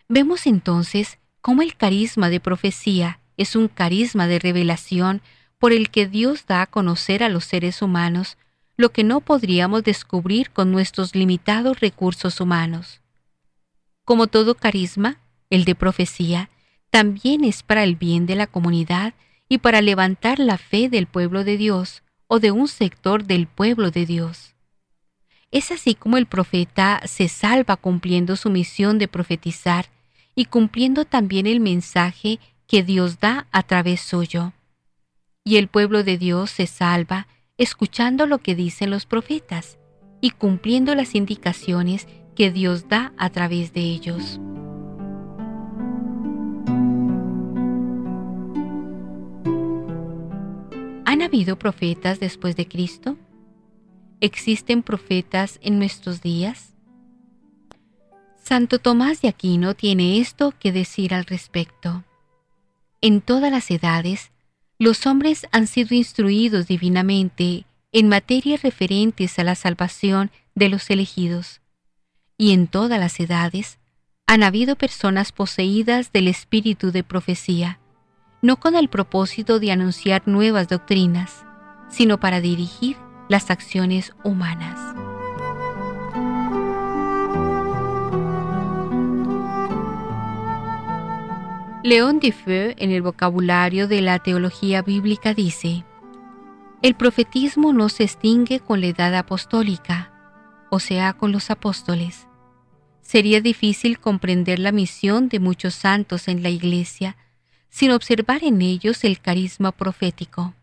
[0.08, 5.20] Vemos entonces cómo el carisma de profecía es un carisma de revelación
[5.58, 8.38] por el que Dios da a conocer a los seres humanos
[8.76, 13.00] lo que no podríamos descubrir con nuestros limitados recursos humanos.
[14.04, 15.18] Como todo carisma,
[15.50, 16.50] el de profecía
[16.90, 19.14] también es para el bien de la comunidad
[19.48, 23.90] y para levantar la fe del pueblo de Dios o de un sector del pueblo
[23.90, 24.54] de Dios.
[25.50, 29.86] Es así como el profeta se salva cumpliendo su misión de profetizar
[30.36, 32.38] y cumpliendo también el mensaje
[32.68, 34.52] que Dios da a través suyo.
[35.42, 37.26] Y el pueblo de Dios se salva
[37.58, 39.78] escuchando lo que dicen los profetas
[40.20, 44.40] y cumpliendo las indicaciones que Dios da a través de ellos.
[51.10, 53.18] ¿Han habido profetas después de Cristo?
[54.20, 56.76] ¿Existen profetas en nuestros días?
[58.40, 62.04] Santo Tomás de Aquino tiene esto que decir al respecto.
[63.00, 64.30] En todas las edades,
[64.78, 71.60] los hombres han sido instruidos divinamente en materias referentes a la salvación de los elegidos,
[72.38, 73.80] y en todas las edades
[74.28, 77.79] han habido personas poseídas del espíritu de profecía,
[78.42, 81.44] no con el propósito de anunciar nuevas doctrinas,
[81.88, 82.96] sino para dirigir
[83.28, 84.78] las acciones humanas.
[91.82, 95.84] León Feu, en el vocabulario de la teología bíblica dice,
[96.82, 100.12] el profetismo no se extingue con la edad apostólica,
[100.70, 102.26] o sea, con los apóstoles.
[103.00, 107.16] Sería difícil comprender la misión de muchos santos en la Iglesia
[107.70, 110.54] sin observar en ellos el carisma profético.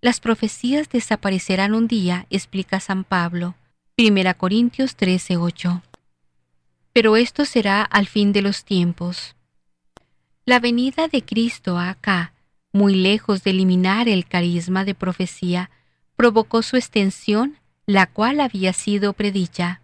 [0.00, 3.54] Las profecías desaparecerán un día, explica San Pablo,
[3.96, 5.82] 1 Corintios 13:8.
[6.92, 9.36] Pero esto será al fin de los tiempos.
[10.44, 12.32] La venida de Cristo acá,
[12.72, 15.70] muy lejos de eliminar el carisma de profecía,
[16.16, 19.82] provocó su extensión, la cual había sido predicha.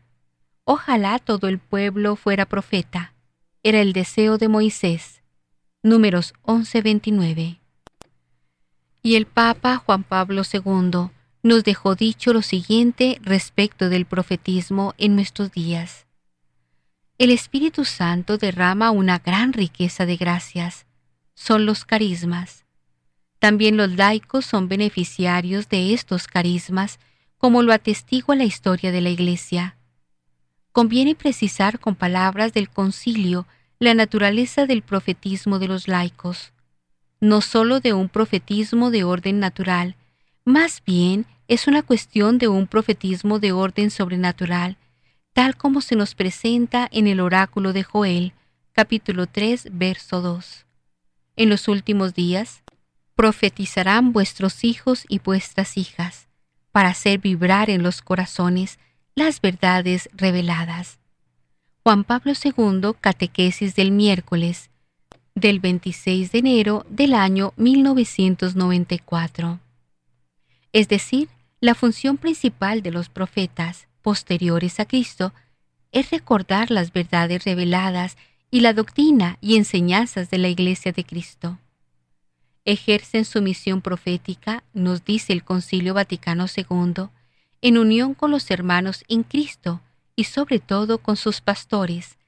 [0.65, 3.15] Ojalá todo el pueblo fuera profeta.
[3.63, 5.18] Era el deseo de Moisés.
[5.85, 7.61] Números 11:29
[9.01, 11.11] y el Papa Juan Pablo II
[11.45, 16.07] nos dejó dicho lo siguiente respecto del profetismo en nuestros días.
[17.17, 20.85] El Espíritu Santo derrama una gran riqueza de gracias.
[21.35, 22.65] Son los carismas.
[23.39, 26.99] También los laicos son beneficiarios de estos carismas,
[27.37, 29.77] como lo atestigua la historia de la Iglesia.
[30.73, 33.47] Conviene precisar con palabras del concilio
[33.79, 36.53] la naturaleza del profetismo de los laicos
[37.21, 39.97] no sólo de un profetismo de orden natural,
[40.45, 44.77] más bien es una cuestión de un profetismo de orden sobrenatural,
[45.33, 48.33] tal como se nos presenta en el oráculo de Joel,
[48.73, 50.67] capítulo 3, verso 2.
[51.37, 52.63] En los últimos días,
[53.15, 56.29] profetizarán vuestros hijos y vuestras hijas,
[56.71, 58.79] para hacer vibrar en los corazones
[59.17, 61.01] las verdades reveladas.
[61.89, 64.69] Juan Pablo II, Catequesis del miércoles,
[65.35, 69.59] del 26 de enero del año 1994.
[70.75, 71.31] Es decir,
[71.61, 75.33] la función principal de los profetas posteriores a Cristo
[75.91, 78.19] es recordar las verdades reveladas
[78.51, 81.59] y la doctrina y enseñanzas de la Iglesia de Cristo.
[82.67, 87.09] ejercen su misión profética, nos dice el Concilio Vaticano II,
[87.63, 89.81] en unión con los hermanos en Cristo
[90.19, 92.19] y sobre todo con sus pastores,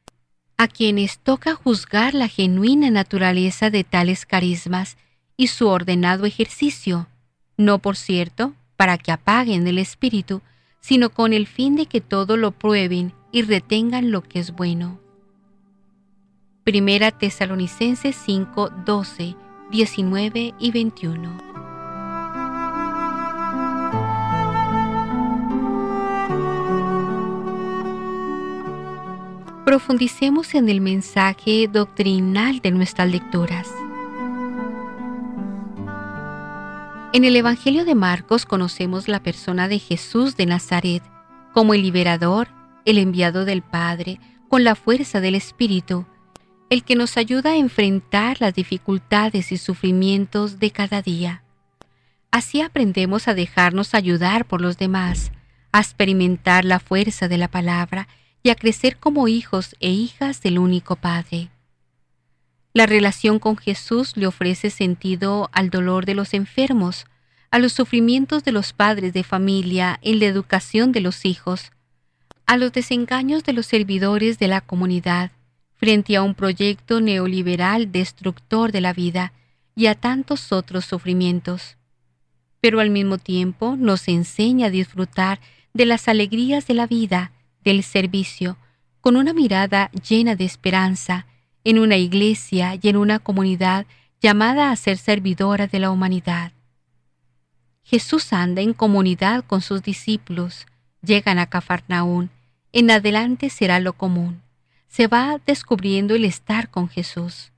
[0.57, 4.97] a quienes toca juzgar la genuina naturaleza de tales carismas
[5.37, 7.09] y su ordenado ejercicio,
[7.57, 10.41] no por cierto para que apaguen el espíritu,
[10.81, 15.01] sino con el fin de que todo lo prueben y retengan lo que es bueno.
[16.63, 19.35] Primera Tesalonicenses 5, 12,
[19.73, 21.70] 19 y 21.
[29.65, 33.69] Profundicemos en el mensaje doctrinal de nuestras lecturas.
[37.13, 41.03] En el Evangelio de Marcos conocemos la persona de Jesús de Nazaret
[41.53, 42.49] como el liberador,
[42.87, 46.07] el enviado del Padre, con la fuerza del Espíritu,
[46.71, 51.43] el que nos ayuda a enfrentar las dificultades y sufrimientos de cada día.
[52.31, 55.33] Así aprendemos a dejarnos ayudar por los demás,
[55.71, 58.09] a experimentar la fuerza de la palabra
[58.43, 61.51] y a crecer como hijos e hijas del único Padre.
[62.73, 67.07] La relación con Jesús le ofrece sentido al dolor de los enfermos,
[67.51, 71.73] a los sufrimientos de los padres de familia en la educación de los hijos,
[72.47, 75.33] a los desengaños de los servidores de la comunidad
[75.81, 79.33] frente a un proyecto neoliberal destructor de la vida
[79.75, 81.79] y a tantos otros sufrimientos.
[82.61, 85.41] Pero al mismo tiempo nos enseña a disfrutar
[85.73, 87.33] de las alegrías de la vida,
[87.65, 88.57] del servicio,
[89.01, 91.27] con una mirada llena de esperanza,
[91.65, 93.87] en una iglesia y en una comunidad
[94.21, 96.53] llamada a ser servidora de la humanidad.
[97.83, 100.67] Jesús anda en comunidad con sus discípulos,
[101.03, 102.31] llegan a Cafarnaún,
[102.73, 104.43] en adelante será lo común.
[104.87, 107.53] Se va descubriendo el estar con Jesús.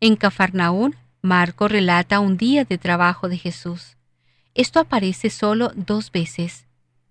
[0.00, 3.96] En Cafarnaún, Marco relata un día de trabajo de Jesús.
[4.54, 6.67] Esto aparece solo dos veces.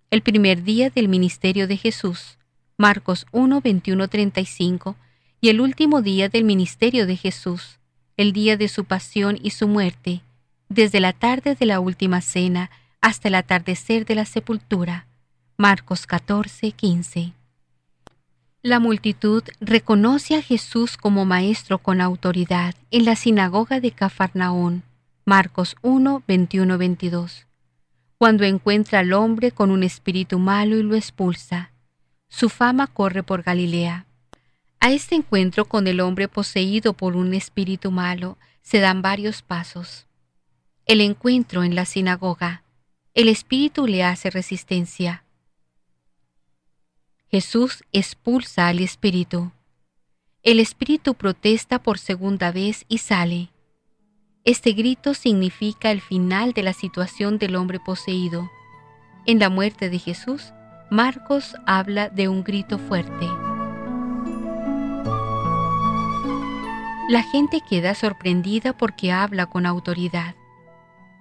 [0.10, 2.38] El primer día del ministerio de Jesús,
[2.78, 4.96] Marcos 1, 21, 35,
[5.42, 7.80] y el último día del ministerio de Jesús,
[8.16, 10.22] el día de su pasión y su muerte,
[10.70, 15.08] desde la tarde de la última cena hasta el atardecer de la sepultura.
[15.58, 17.34] Marcos 14, 15.
[18.62, 24.84] La multitud reconoce a Jesús como maestro con autoridad en la sinagoga de Cafarnaón.
[25.26, 27.47] Marcos 1, 21, 22.
[28.18, 31.72] Cuando encuentra al hombre con un espíritu malo y lo expulsa,
[32.28, 34.08] su fama corre por Galilea.
[34.80, 40.08] A este encuentro con el hombre poseído por un espíritu malo se dan varios pasos.
[40.86, 42.64] El encuentro en la sinagoga.
[43.14, 45.24] El espíritu le hace resistencia.
[47.30, 49.52] Jesús expulsa al espíritu.
[50.42, 53.50] El espíritu protesta por segunda vez y sale.
[54.48, 58.50] Este grito significa el final de la situación del hombre poseído.
[59.26, 60.54] En la muerte de Jesús,
[60.90, 63.26] Marcos habla de un grito fuerte.
[67.10, 70.34] La gente queda sorprendida porque habla con autoridad.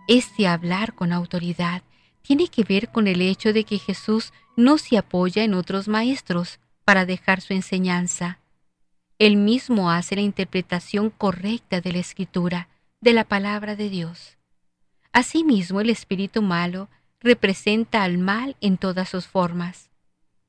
[0.06, 1.82] Este hablar con autoridad
[2.22, 6.60] tiene que ver con el hecho de que Jesús no se apoya en otros maestros
[6.84, 8.38] para dejar su enseñanza.
[9.18, 12.68] Él mismo hace la interpretación correcta de la escritura,
[13.06, 14.36] de la palabra de Dios.
[15.12, 16.88] Asimismo, el espíritu malo
[17.20, 19.90] representa al mal en todas sus formas.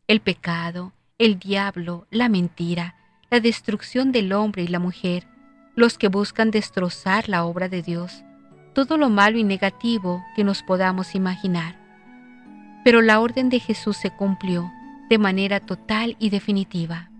[0.08, 2.96] El pecado, el diablo, la mentira,
[3.30, 5.28] la destrucción del hombre y la mujer,
[5.76, 8.24] los que buscan destrozar la obra de Dios,
[8.74, 11.76] todo lo malo y negativo que nos podamos imaginar.
[12.84, 14.68] Pero la orden de Jesús se cumplió
[15.12, 17.12] de manera total y definitiva.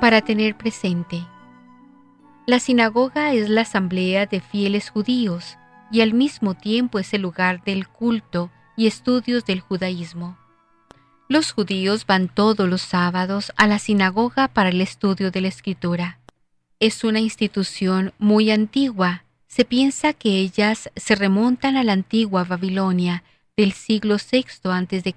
[0.00, 1.26] Para tener presente,
[2.46, 5.58] la sinagoga es la asamblea de fieles judíos
[5.92, 10.38] y al mismo tiempo es el lugar del culto y estudios del judaísmo.
[11.28, 16.18] Los judíos van todos los sábados a la sinagoga para el estudio de la escritura.
[16.80, 19.24] Es una institución muy antigua.
[19.48, 23.22] Se piensa que ellas se remontan a la antigua Babilonia
[23.54, 25.14] del siglo VI a.C.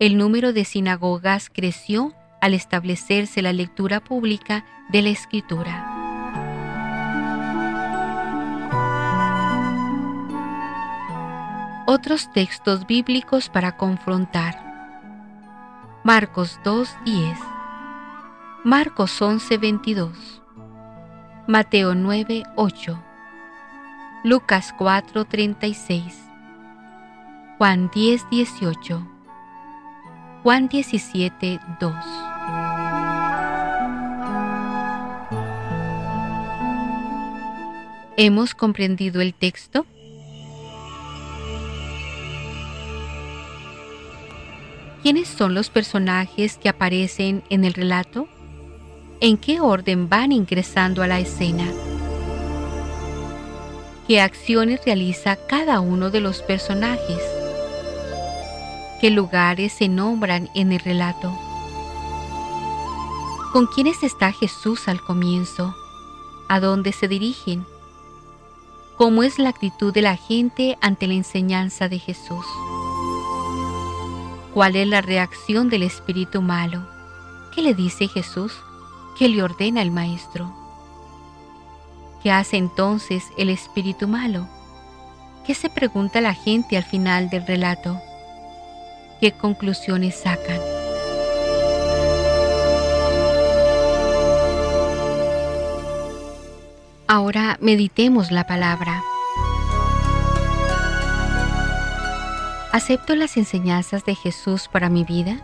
[0.00, 2.12] El número de sinagogas creció
[2.46, 5.92] al establecerse la lectura pública de la escritura.
[11.86, 14.54] Otros textos bíblicos para confrontar.
[16.04, 17.36] Marcos 2.10.
[18.62, 20.12] Marcos 11.22.
[21.48, 23.02] Mateo 9.8.
[24.22, 26.12] Lucas 4.36.
[27.58, 29.04] Juan 10.18.
[30.44, 32.35] Juan 17, 2.
[38.18, 39.84] ¿Hemos comprendido el texto?
[45.02, 48.26] ¿Quiénes son los personajes que aparecen en el relato?
[49.20, 51.70] ¿En qué orden van ingresando a la escena?
[54.08, 57.20] ¿Qué acciones realiza cada uno de los personajes?
[58.98, 61.38] ¿Qué lugares se nombran en el relato?
[63.52, 65.76] ¿Con quiénes está Jesús al comienzo?
[66.48, 67.66] ¿A dónde se dirigen?
[68.96, 72.46] ¿Cómo es la actitud de la gente ante la enseñanza de Jesús?
[74.54, 76.88] ¿Cuál es la reacción del espíritu malo?
[77.54, 78.54] ¿Qué le dice Jesús?
[79.18, 80.50] ¿Qué le ordena el Maestro?
[82.22, 84.48] ¿Qué hace entonces el espíritu malo?
[85.46, 88.00] ¿Qué se pregunta la gente al final del relato?
[89.20, 90.75] ¿Qué conclusiones sacan?
[97.08, 99.00] Ahora meditemos la palabra.
[102.72, 105.40] ¿Acepto las enseñanzas de Jesús para mi vida?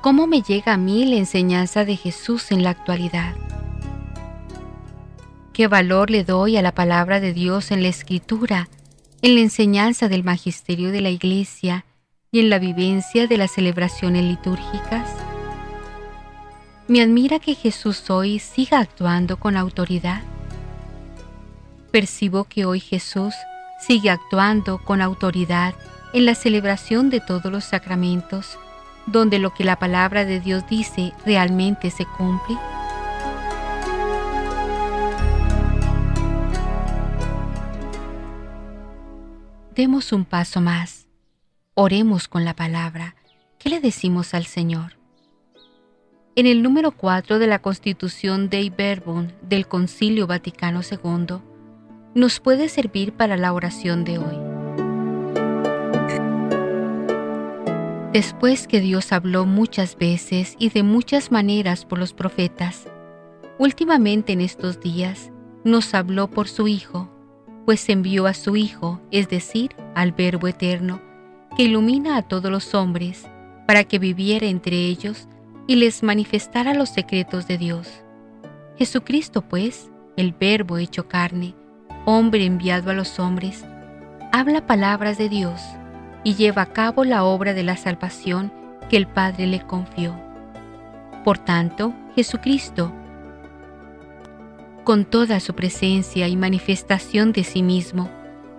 [0.00, 3.34] ¿Cómo me llega a mí la enseñanza de Jesús en la actualidad?
[5.52, 8.68] ¿Qué valor le doy a la palabra de Dios en la escritura,
[9.22, 11.84] en la enseñanza del magisterio de la Iglesia
[12.30, 15.31] y en la vivencia de las celebraciones litúrgicas?
[16.92, 20.20] ¿Me admira que Jesús hoy siga actuando con autoridad?
[21.90, 23.32] Percibo que hoy Jesús
[23.80, 25.74] sigue actuando con autoridad
[26.12, 28.58] en la celebración de todos los sacramentos,
[29.06, 32.58] donde lo que la palabra de Dios dice realmente se cumple?
[39.74, 41.06] Demos un paso más.
[41.72, 43.14] Oremos con la palabra.
[43.58, 45.01] ¿Qué le decimos al Señor?
[46.34, 51.40] En el número 4 de la Constitución Dei Verbum del Concilio Vaticano II,
[52.14, 54.38] nos puede servir para la oración de hoy.
[58.14, 62.86] Después que Dios habló muchas veces y de muchas maneras por los profetas,
[63.58, 65.30] últimamente en estos días
[65.64, 67.10] nos habló por su Hijo,
[67.66, 71.02] pues envió a su Hijo, es decir, al Verbo Eterno,
[71.58, 73.28] que ilumina a todos los hombres,
[73.66, 75.28] para que viviera entre ellos
[75.66, 77.88] y les manifestara los secretos de Dios.
[78.76, 81.54] Jesucristo, pues, el Verbo hecho carne,
[82.04, 83.64] hombre enviado a los hombres,
[84.32, 85.60] habla palabras de Dios
[86.24, 88.52] y lleva a cabo la obra de la salvación
[88.88, 90.14] que el Padre le confió.
[91.24, 92.92] Por tanto, Jesucristo,
[94.84, 98.10] con toda su presencia y manifestación de sí mismo,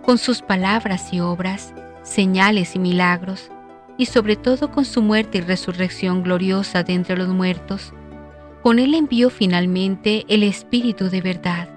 [0.04, 1.74] con sus palabras y obras,
[2.04, 3.52] señales y milagros,
[3.98, 7.94] y sobre todo con su muerte y resurrección gloriosa de entre los muertos,
[8.62, 11.74] con él envió finalmente el Espíritu de verdad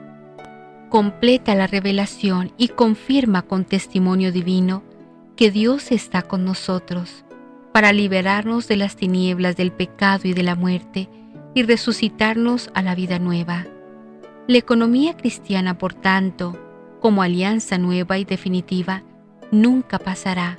[0.89, 4.83] completa la revelación y confirma con testimonio divino
[5.37, 7.25] que Dios está con nosotros
[7.73, 11.11] para liberarnos de las tinieblas del pecado y de la muerte
[11.55, 13.67] y resucitarnos a la vida nueva.
[14.47, 16.59] La economía cristiana, por tanto,
[17.01, 19.03] como alianza nueva y definitiva,
[19.51, 20.57] nunca pasará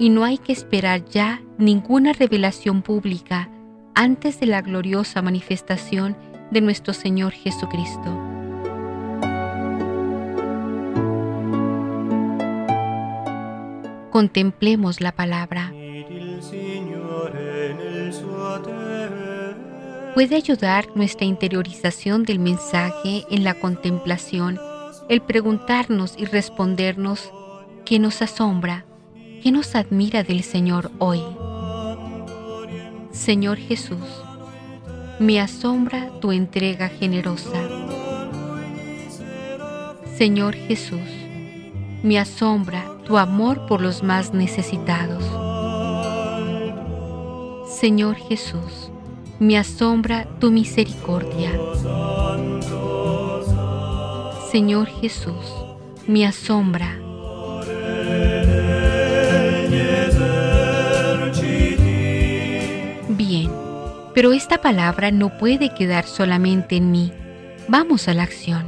[0.00, 3.50] y no hay que esperar ya ninguna revelación pública
[3.94, 6.16] antes de la gloriosa manifestación
[6.50, 8.18] de nuestro Señor Jesucristo.
[14.10, 15.70] Contemplemos la palabra.
[20.14, 24.58] Puede ayudar nuestra interiorización del mensaje en la contemplación
[25.10, 27.30] el preguntarnos y respondernos
[27.84, 28.86] qué nos asombra,
[29.42, 31.22] qué nos admira del Señor hoy.
[33.10, 34.06] Señor Jesús,
[35.18, 37.58] me asombra tu entrega generosa.
[40.16, 41.08] Señor Jesús,
[42.02, 45.24] me asombra tu amor por los más necesitados.
[47.66, 48.90] Señor Jesús,
[49.38, 51.50] me asombra tu misericordia.
[54.50, 55.46] Señor Jesús,
[56.06, 56.99] me asombra.
[64.14, 67.12] Pero esta palabra no puede quedar solamente en mí.
[67.68, 68.66] Vamos a la acción.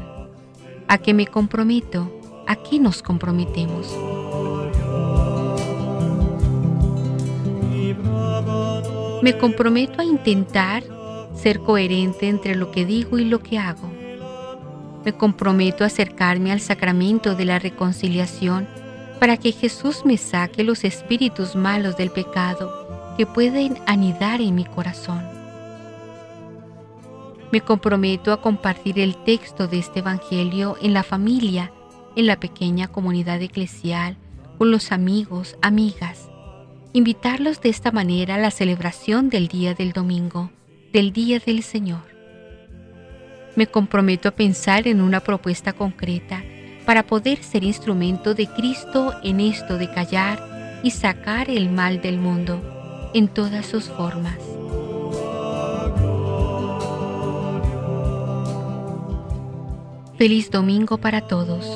[0.89, 2.21] ¿A qué me comprometo?
[2.47, 3.97] ¿A qué nos comprometemos?
[9.23, 10.83] Me comprometo a intentar
[11.35, 13.91] ser coherente entre lo que digo y lo que hago.
[15.05, 18.69] Me comprometo a acercarme al sacramento de la reconciliación
[19.19, 24.65] para que Jesús me saque los espíritus malos del pecado que pueden anidar en mi
[24.65, 25.32] corazón.
[27.53, 31.71] Me comprometo a compartir el texto de este Evangelio en la familia,
[32.17, 34.17] en la pequeña comunidad eclesial,
[34.57, 36.31] con los amigos, amigas.
[36.95, 40.51] Invitarlos de esta manera a la celebración del día del domingo,
[40.95, 42.05] del día del Señor.
[43.55, 46.43] Me comprometo a pensar en una propuesta concreta
[46.87, 52.17] para poder ser instrumento de Cristo en esto de callar y sacar el mal del
[52.17, 54.52] mundo en todas sus formas.
[60.17, 61.67] Feliz domingo para todos.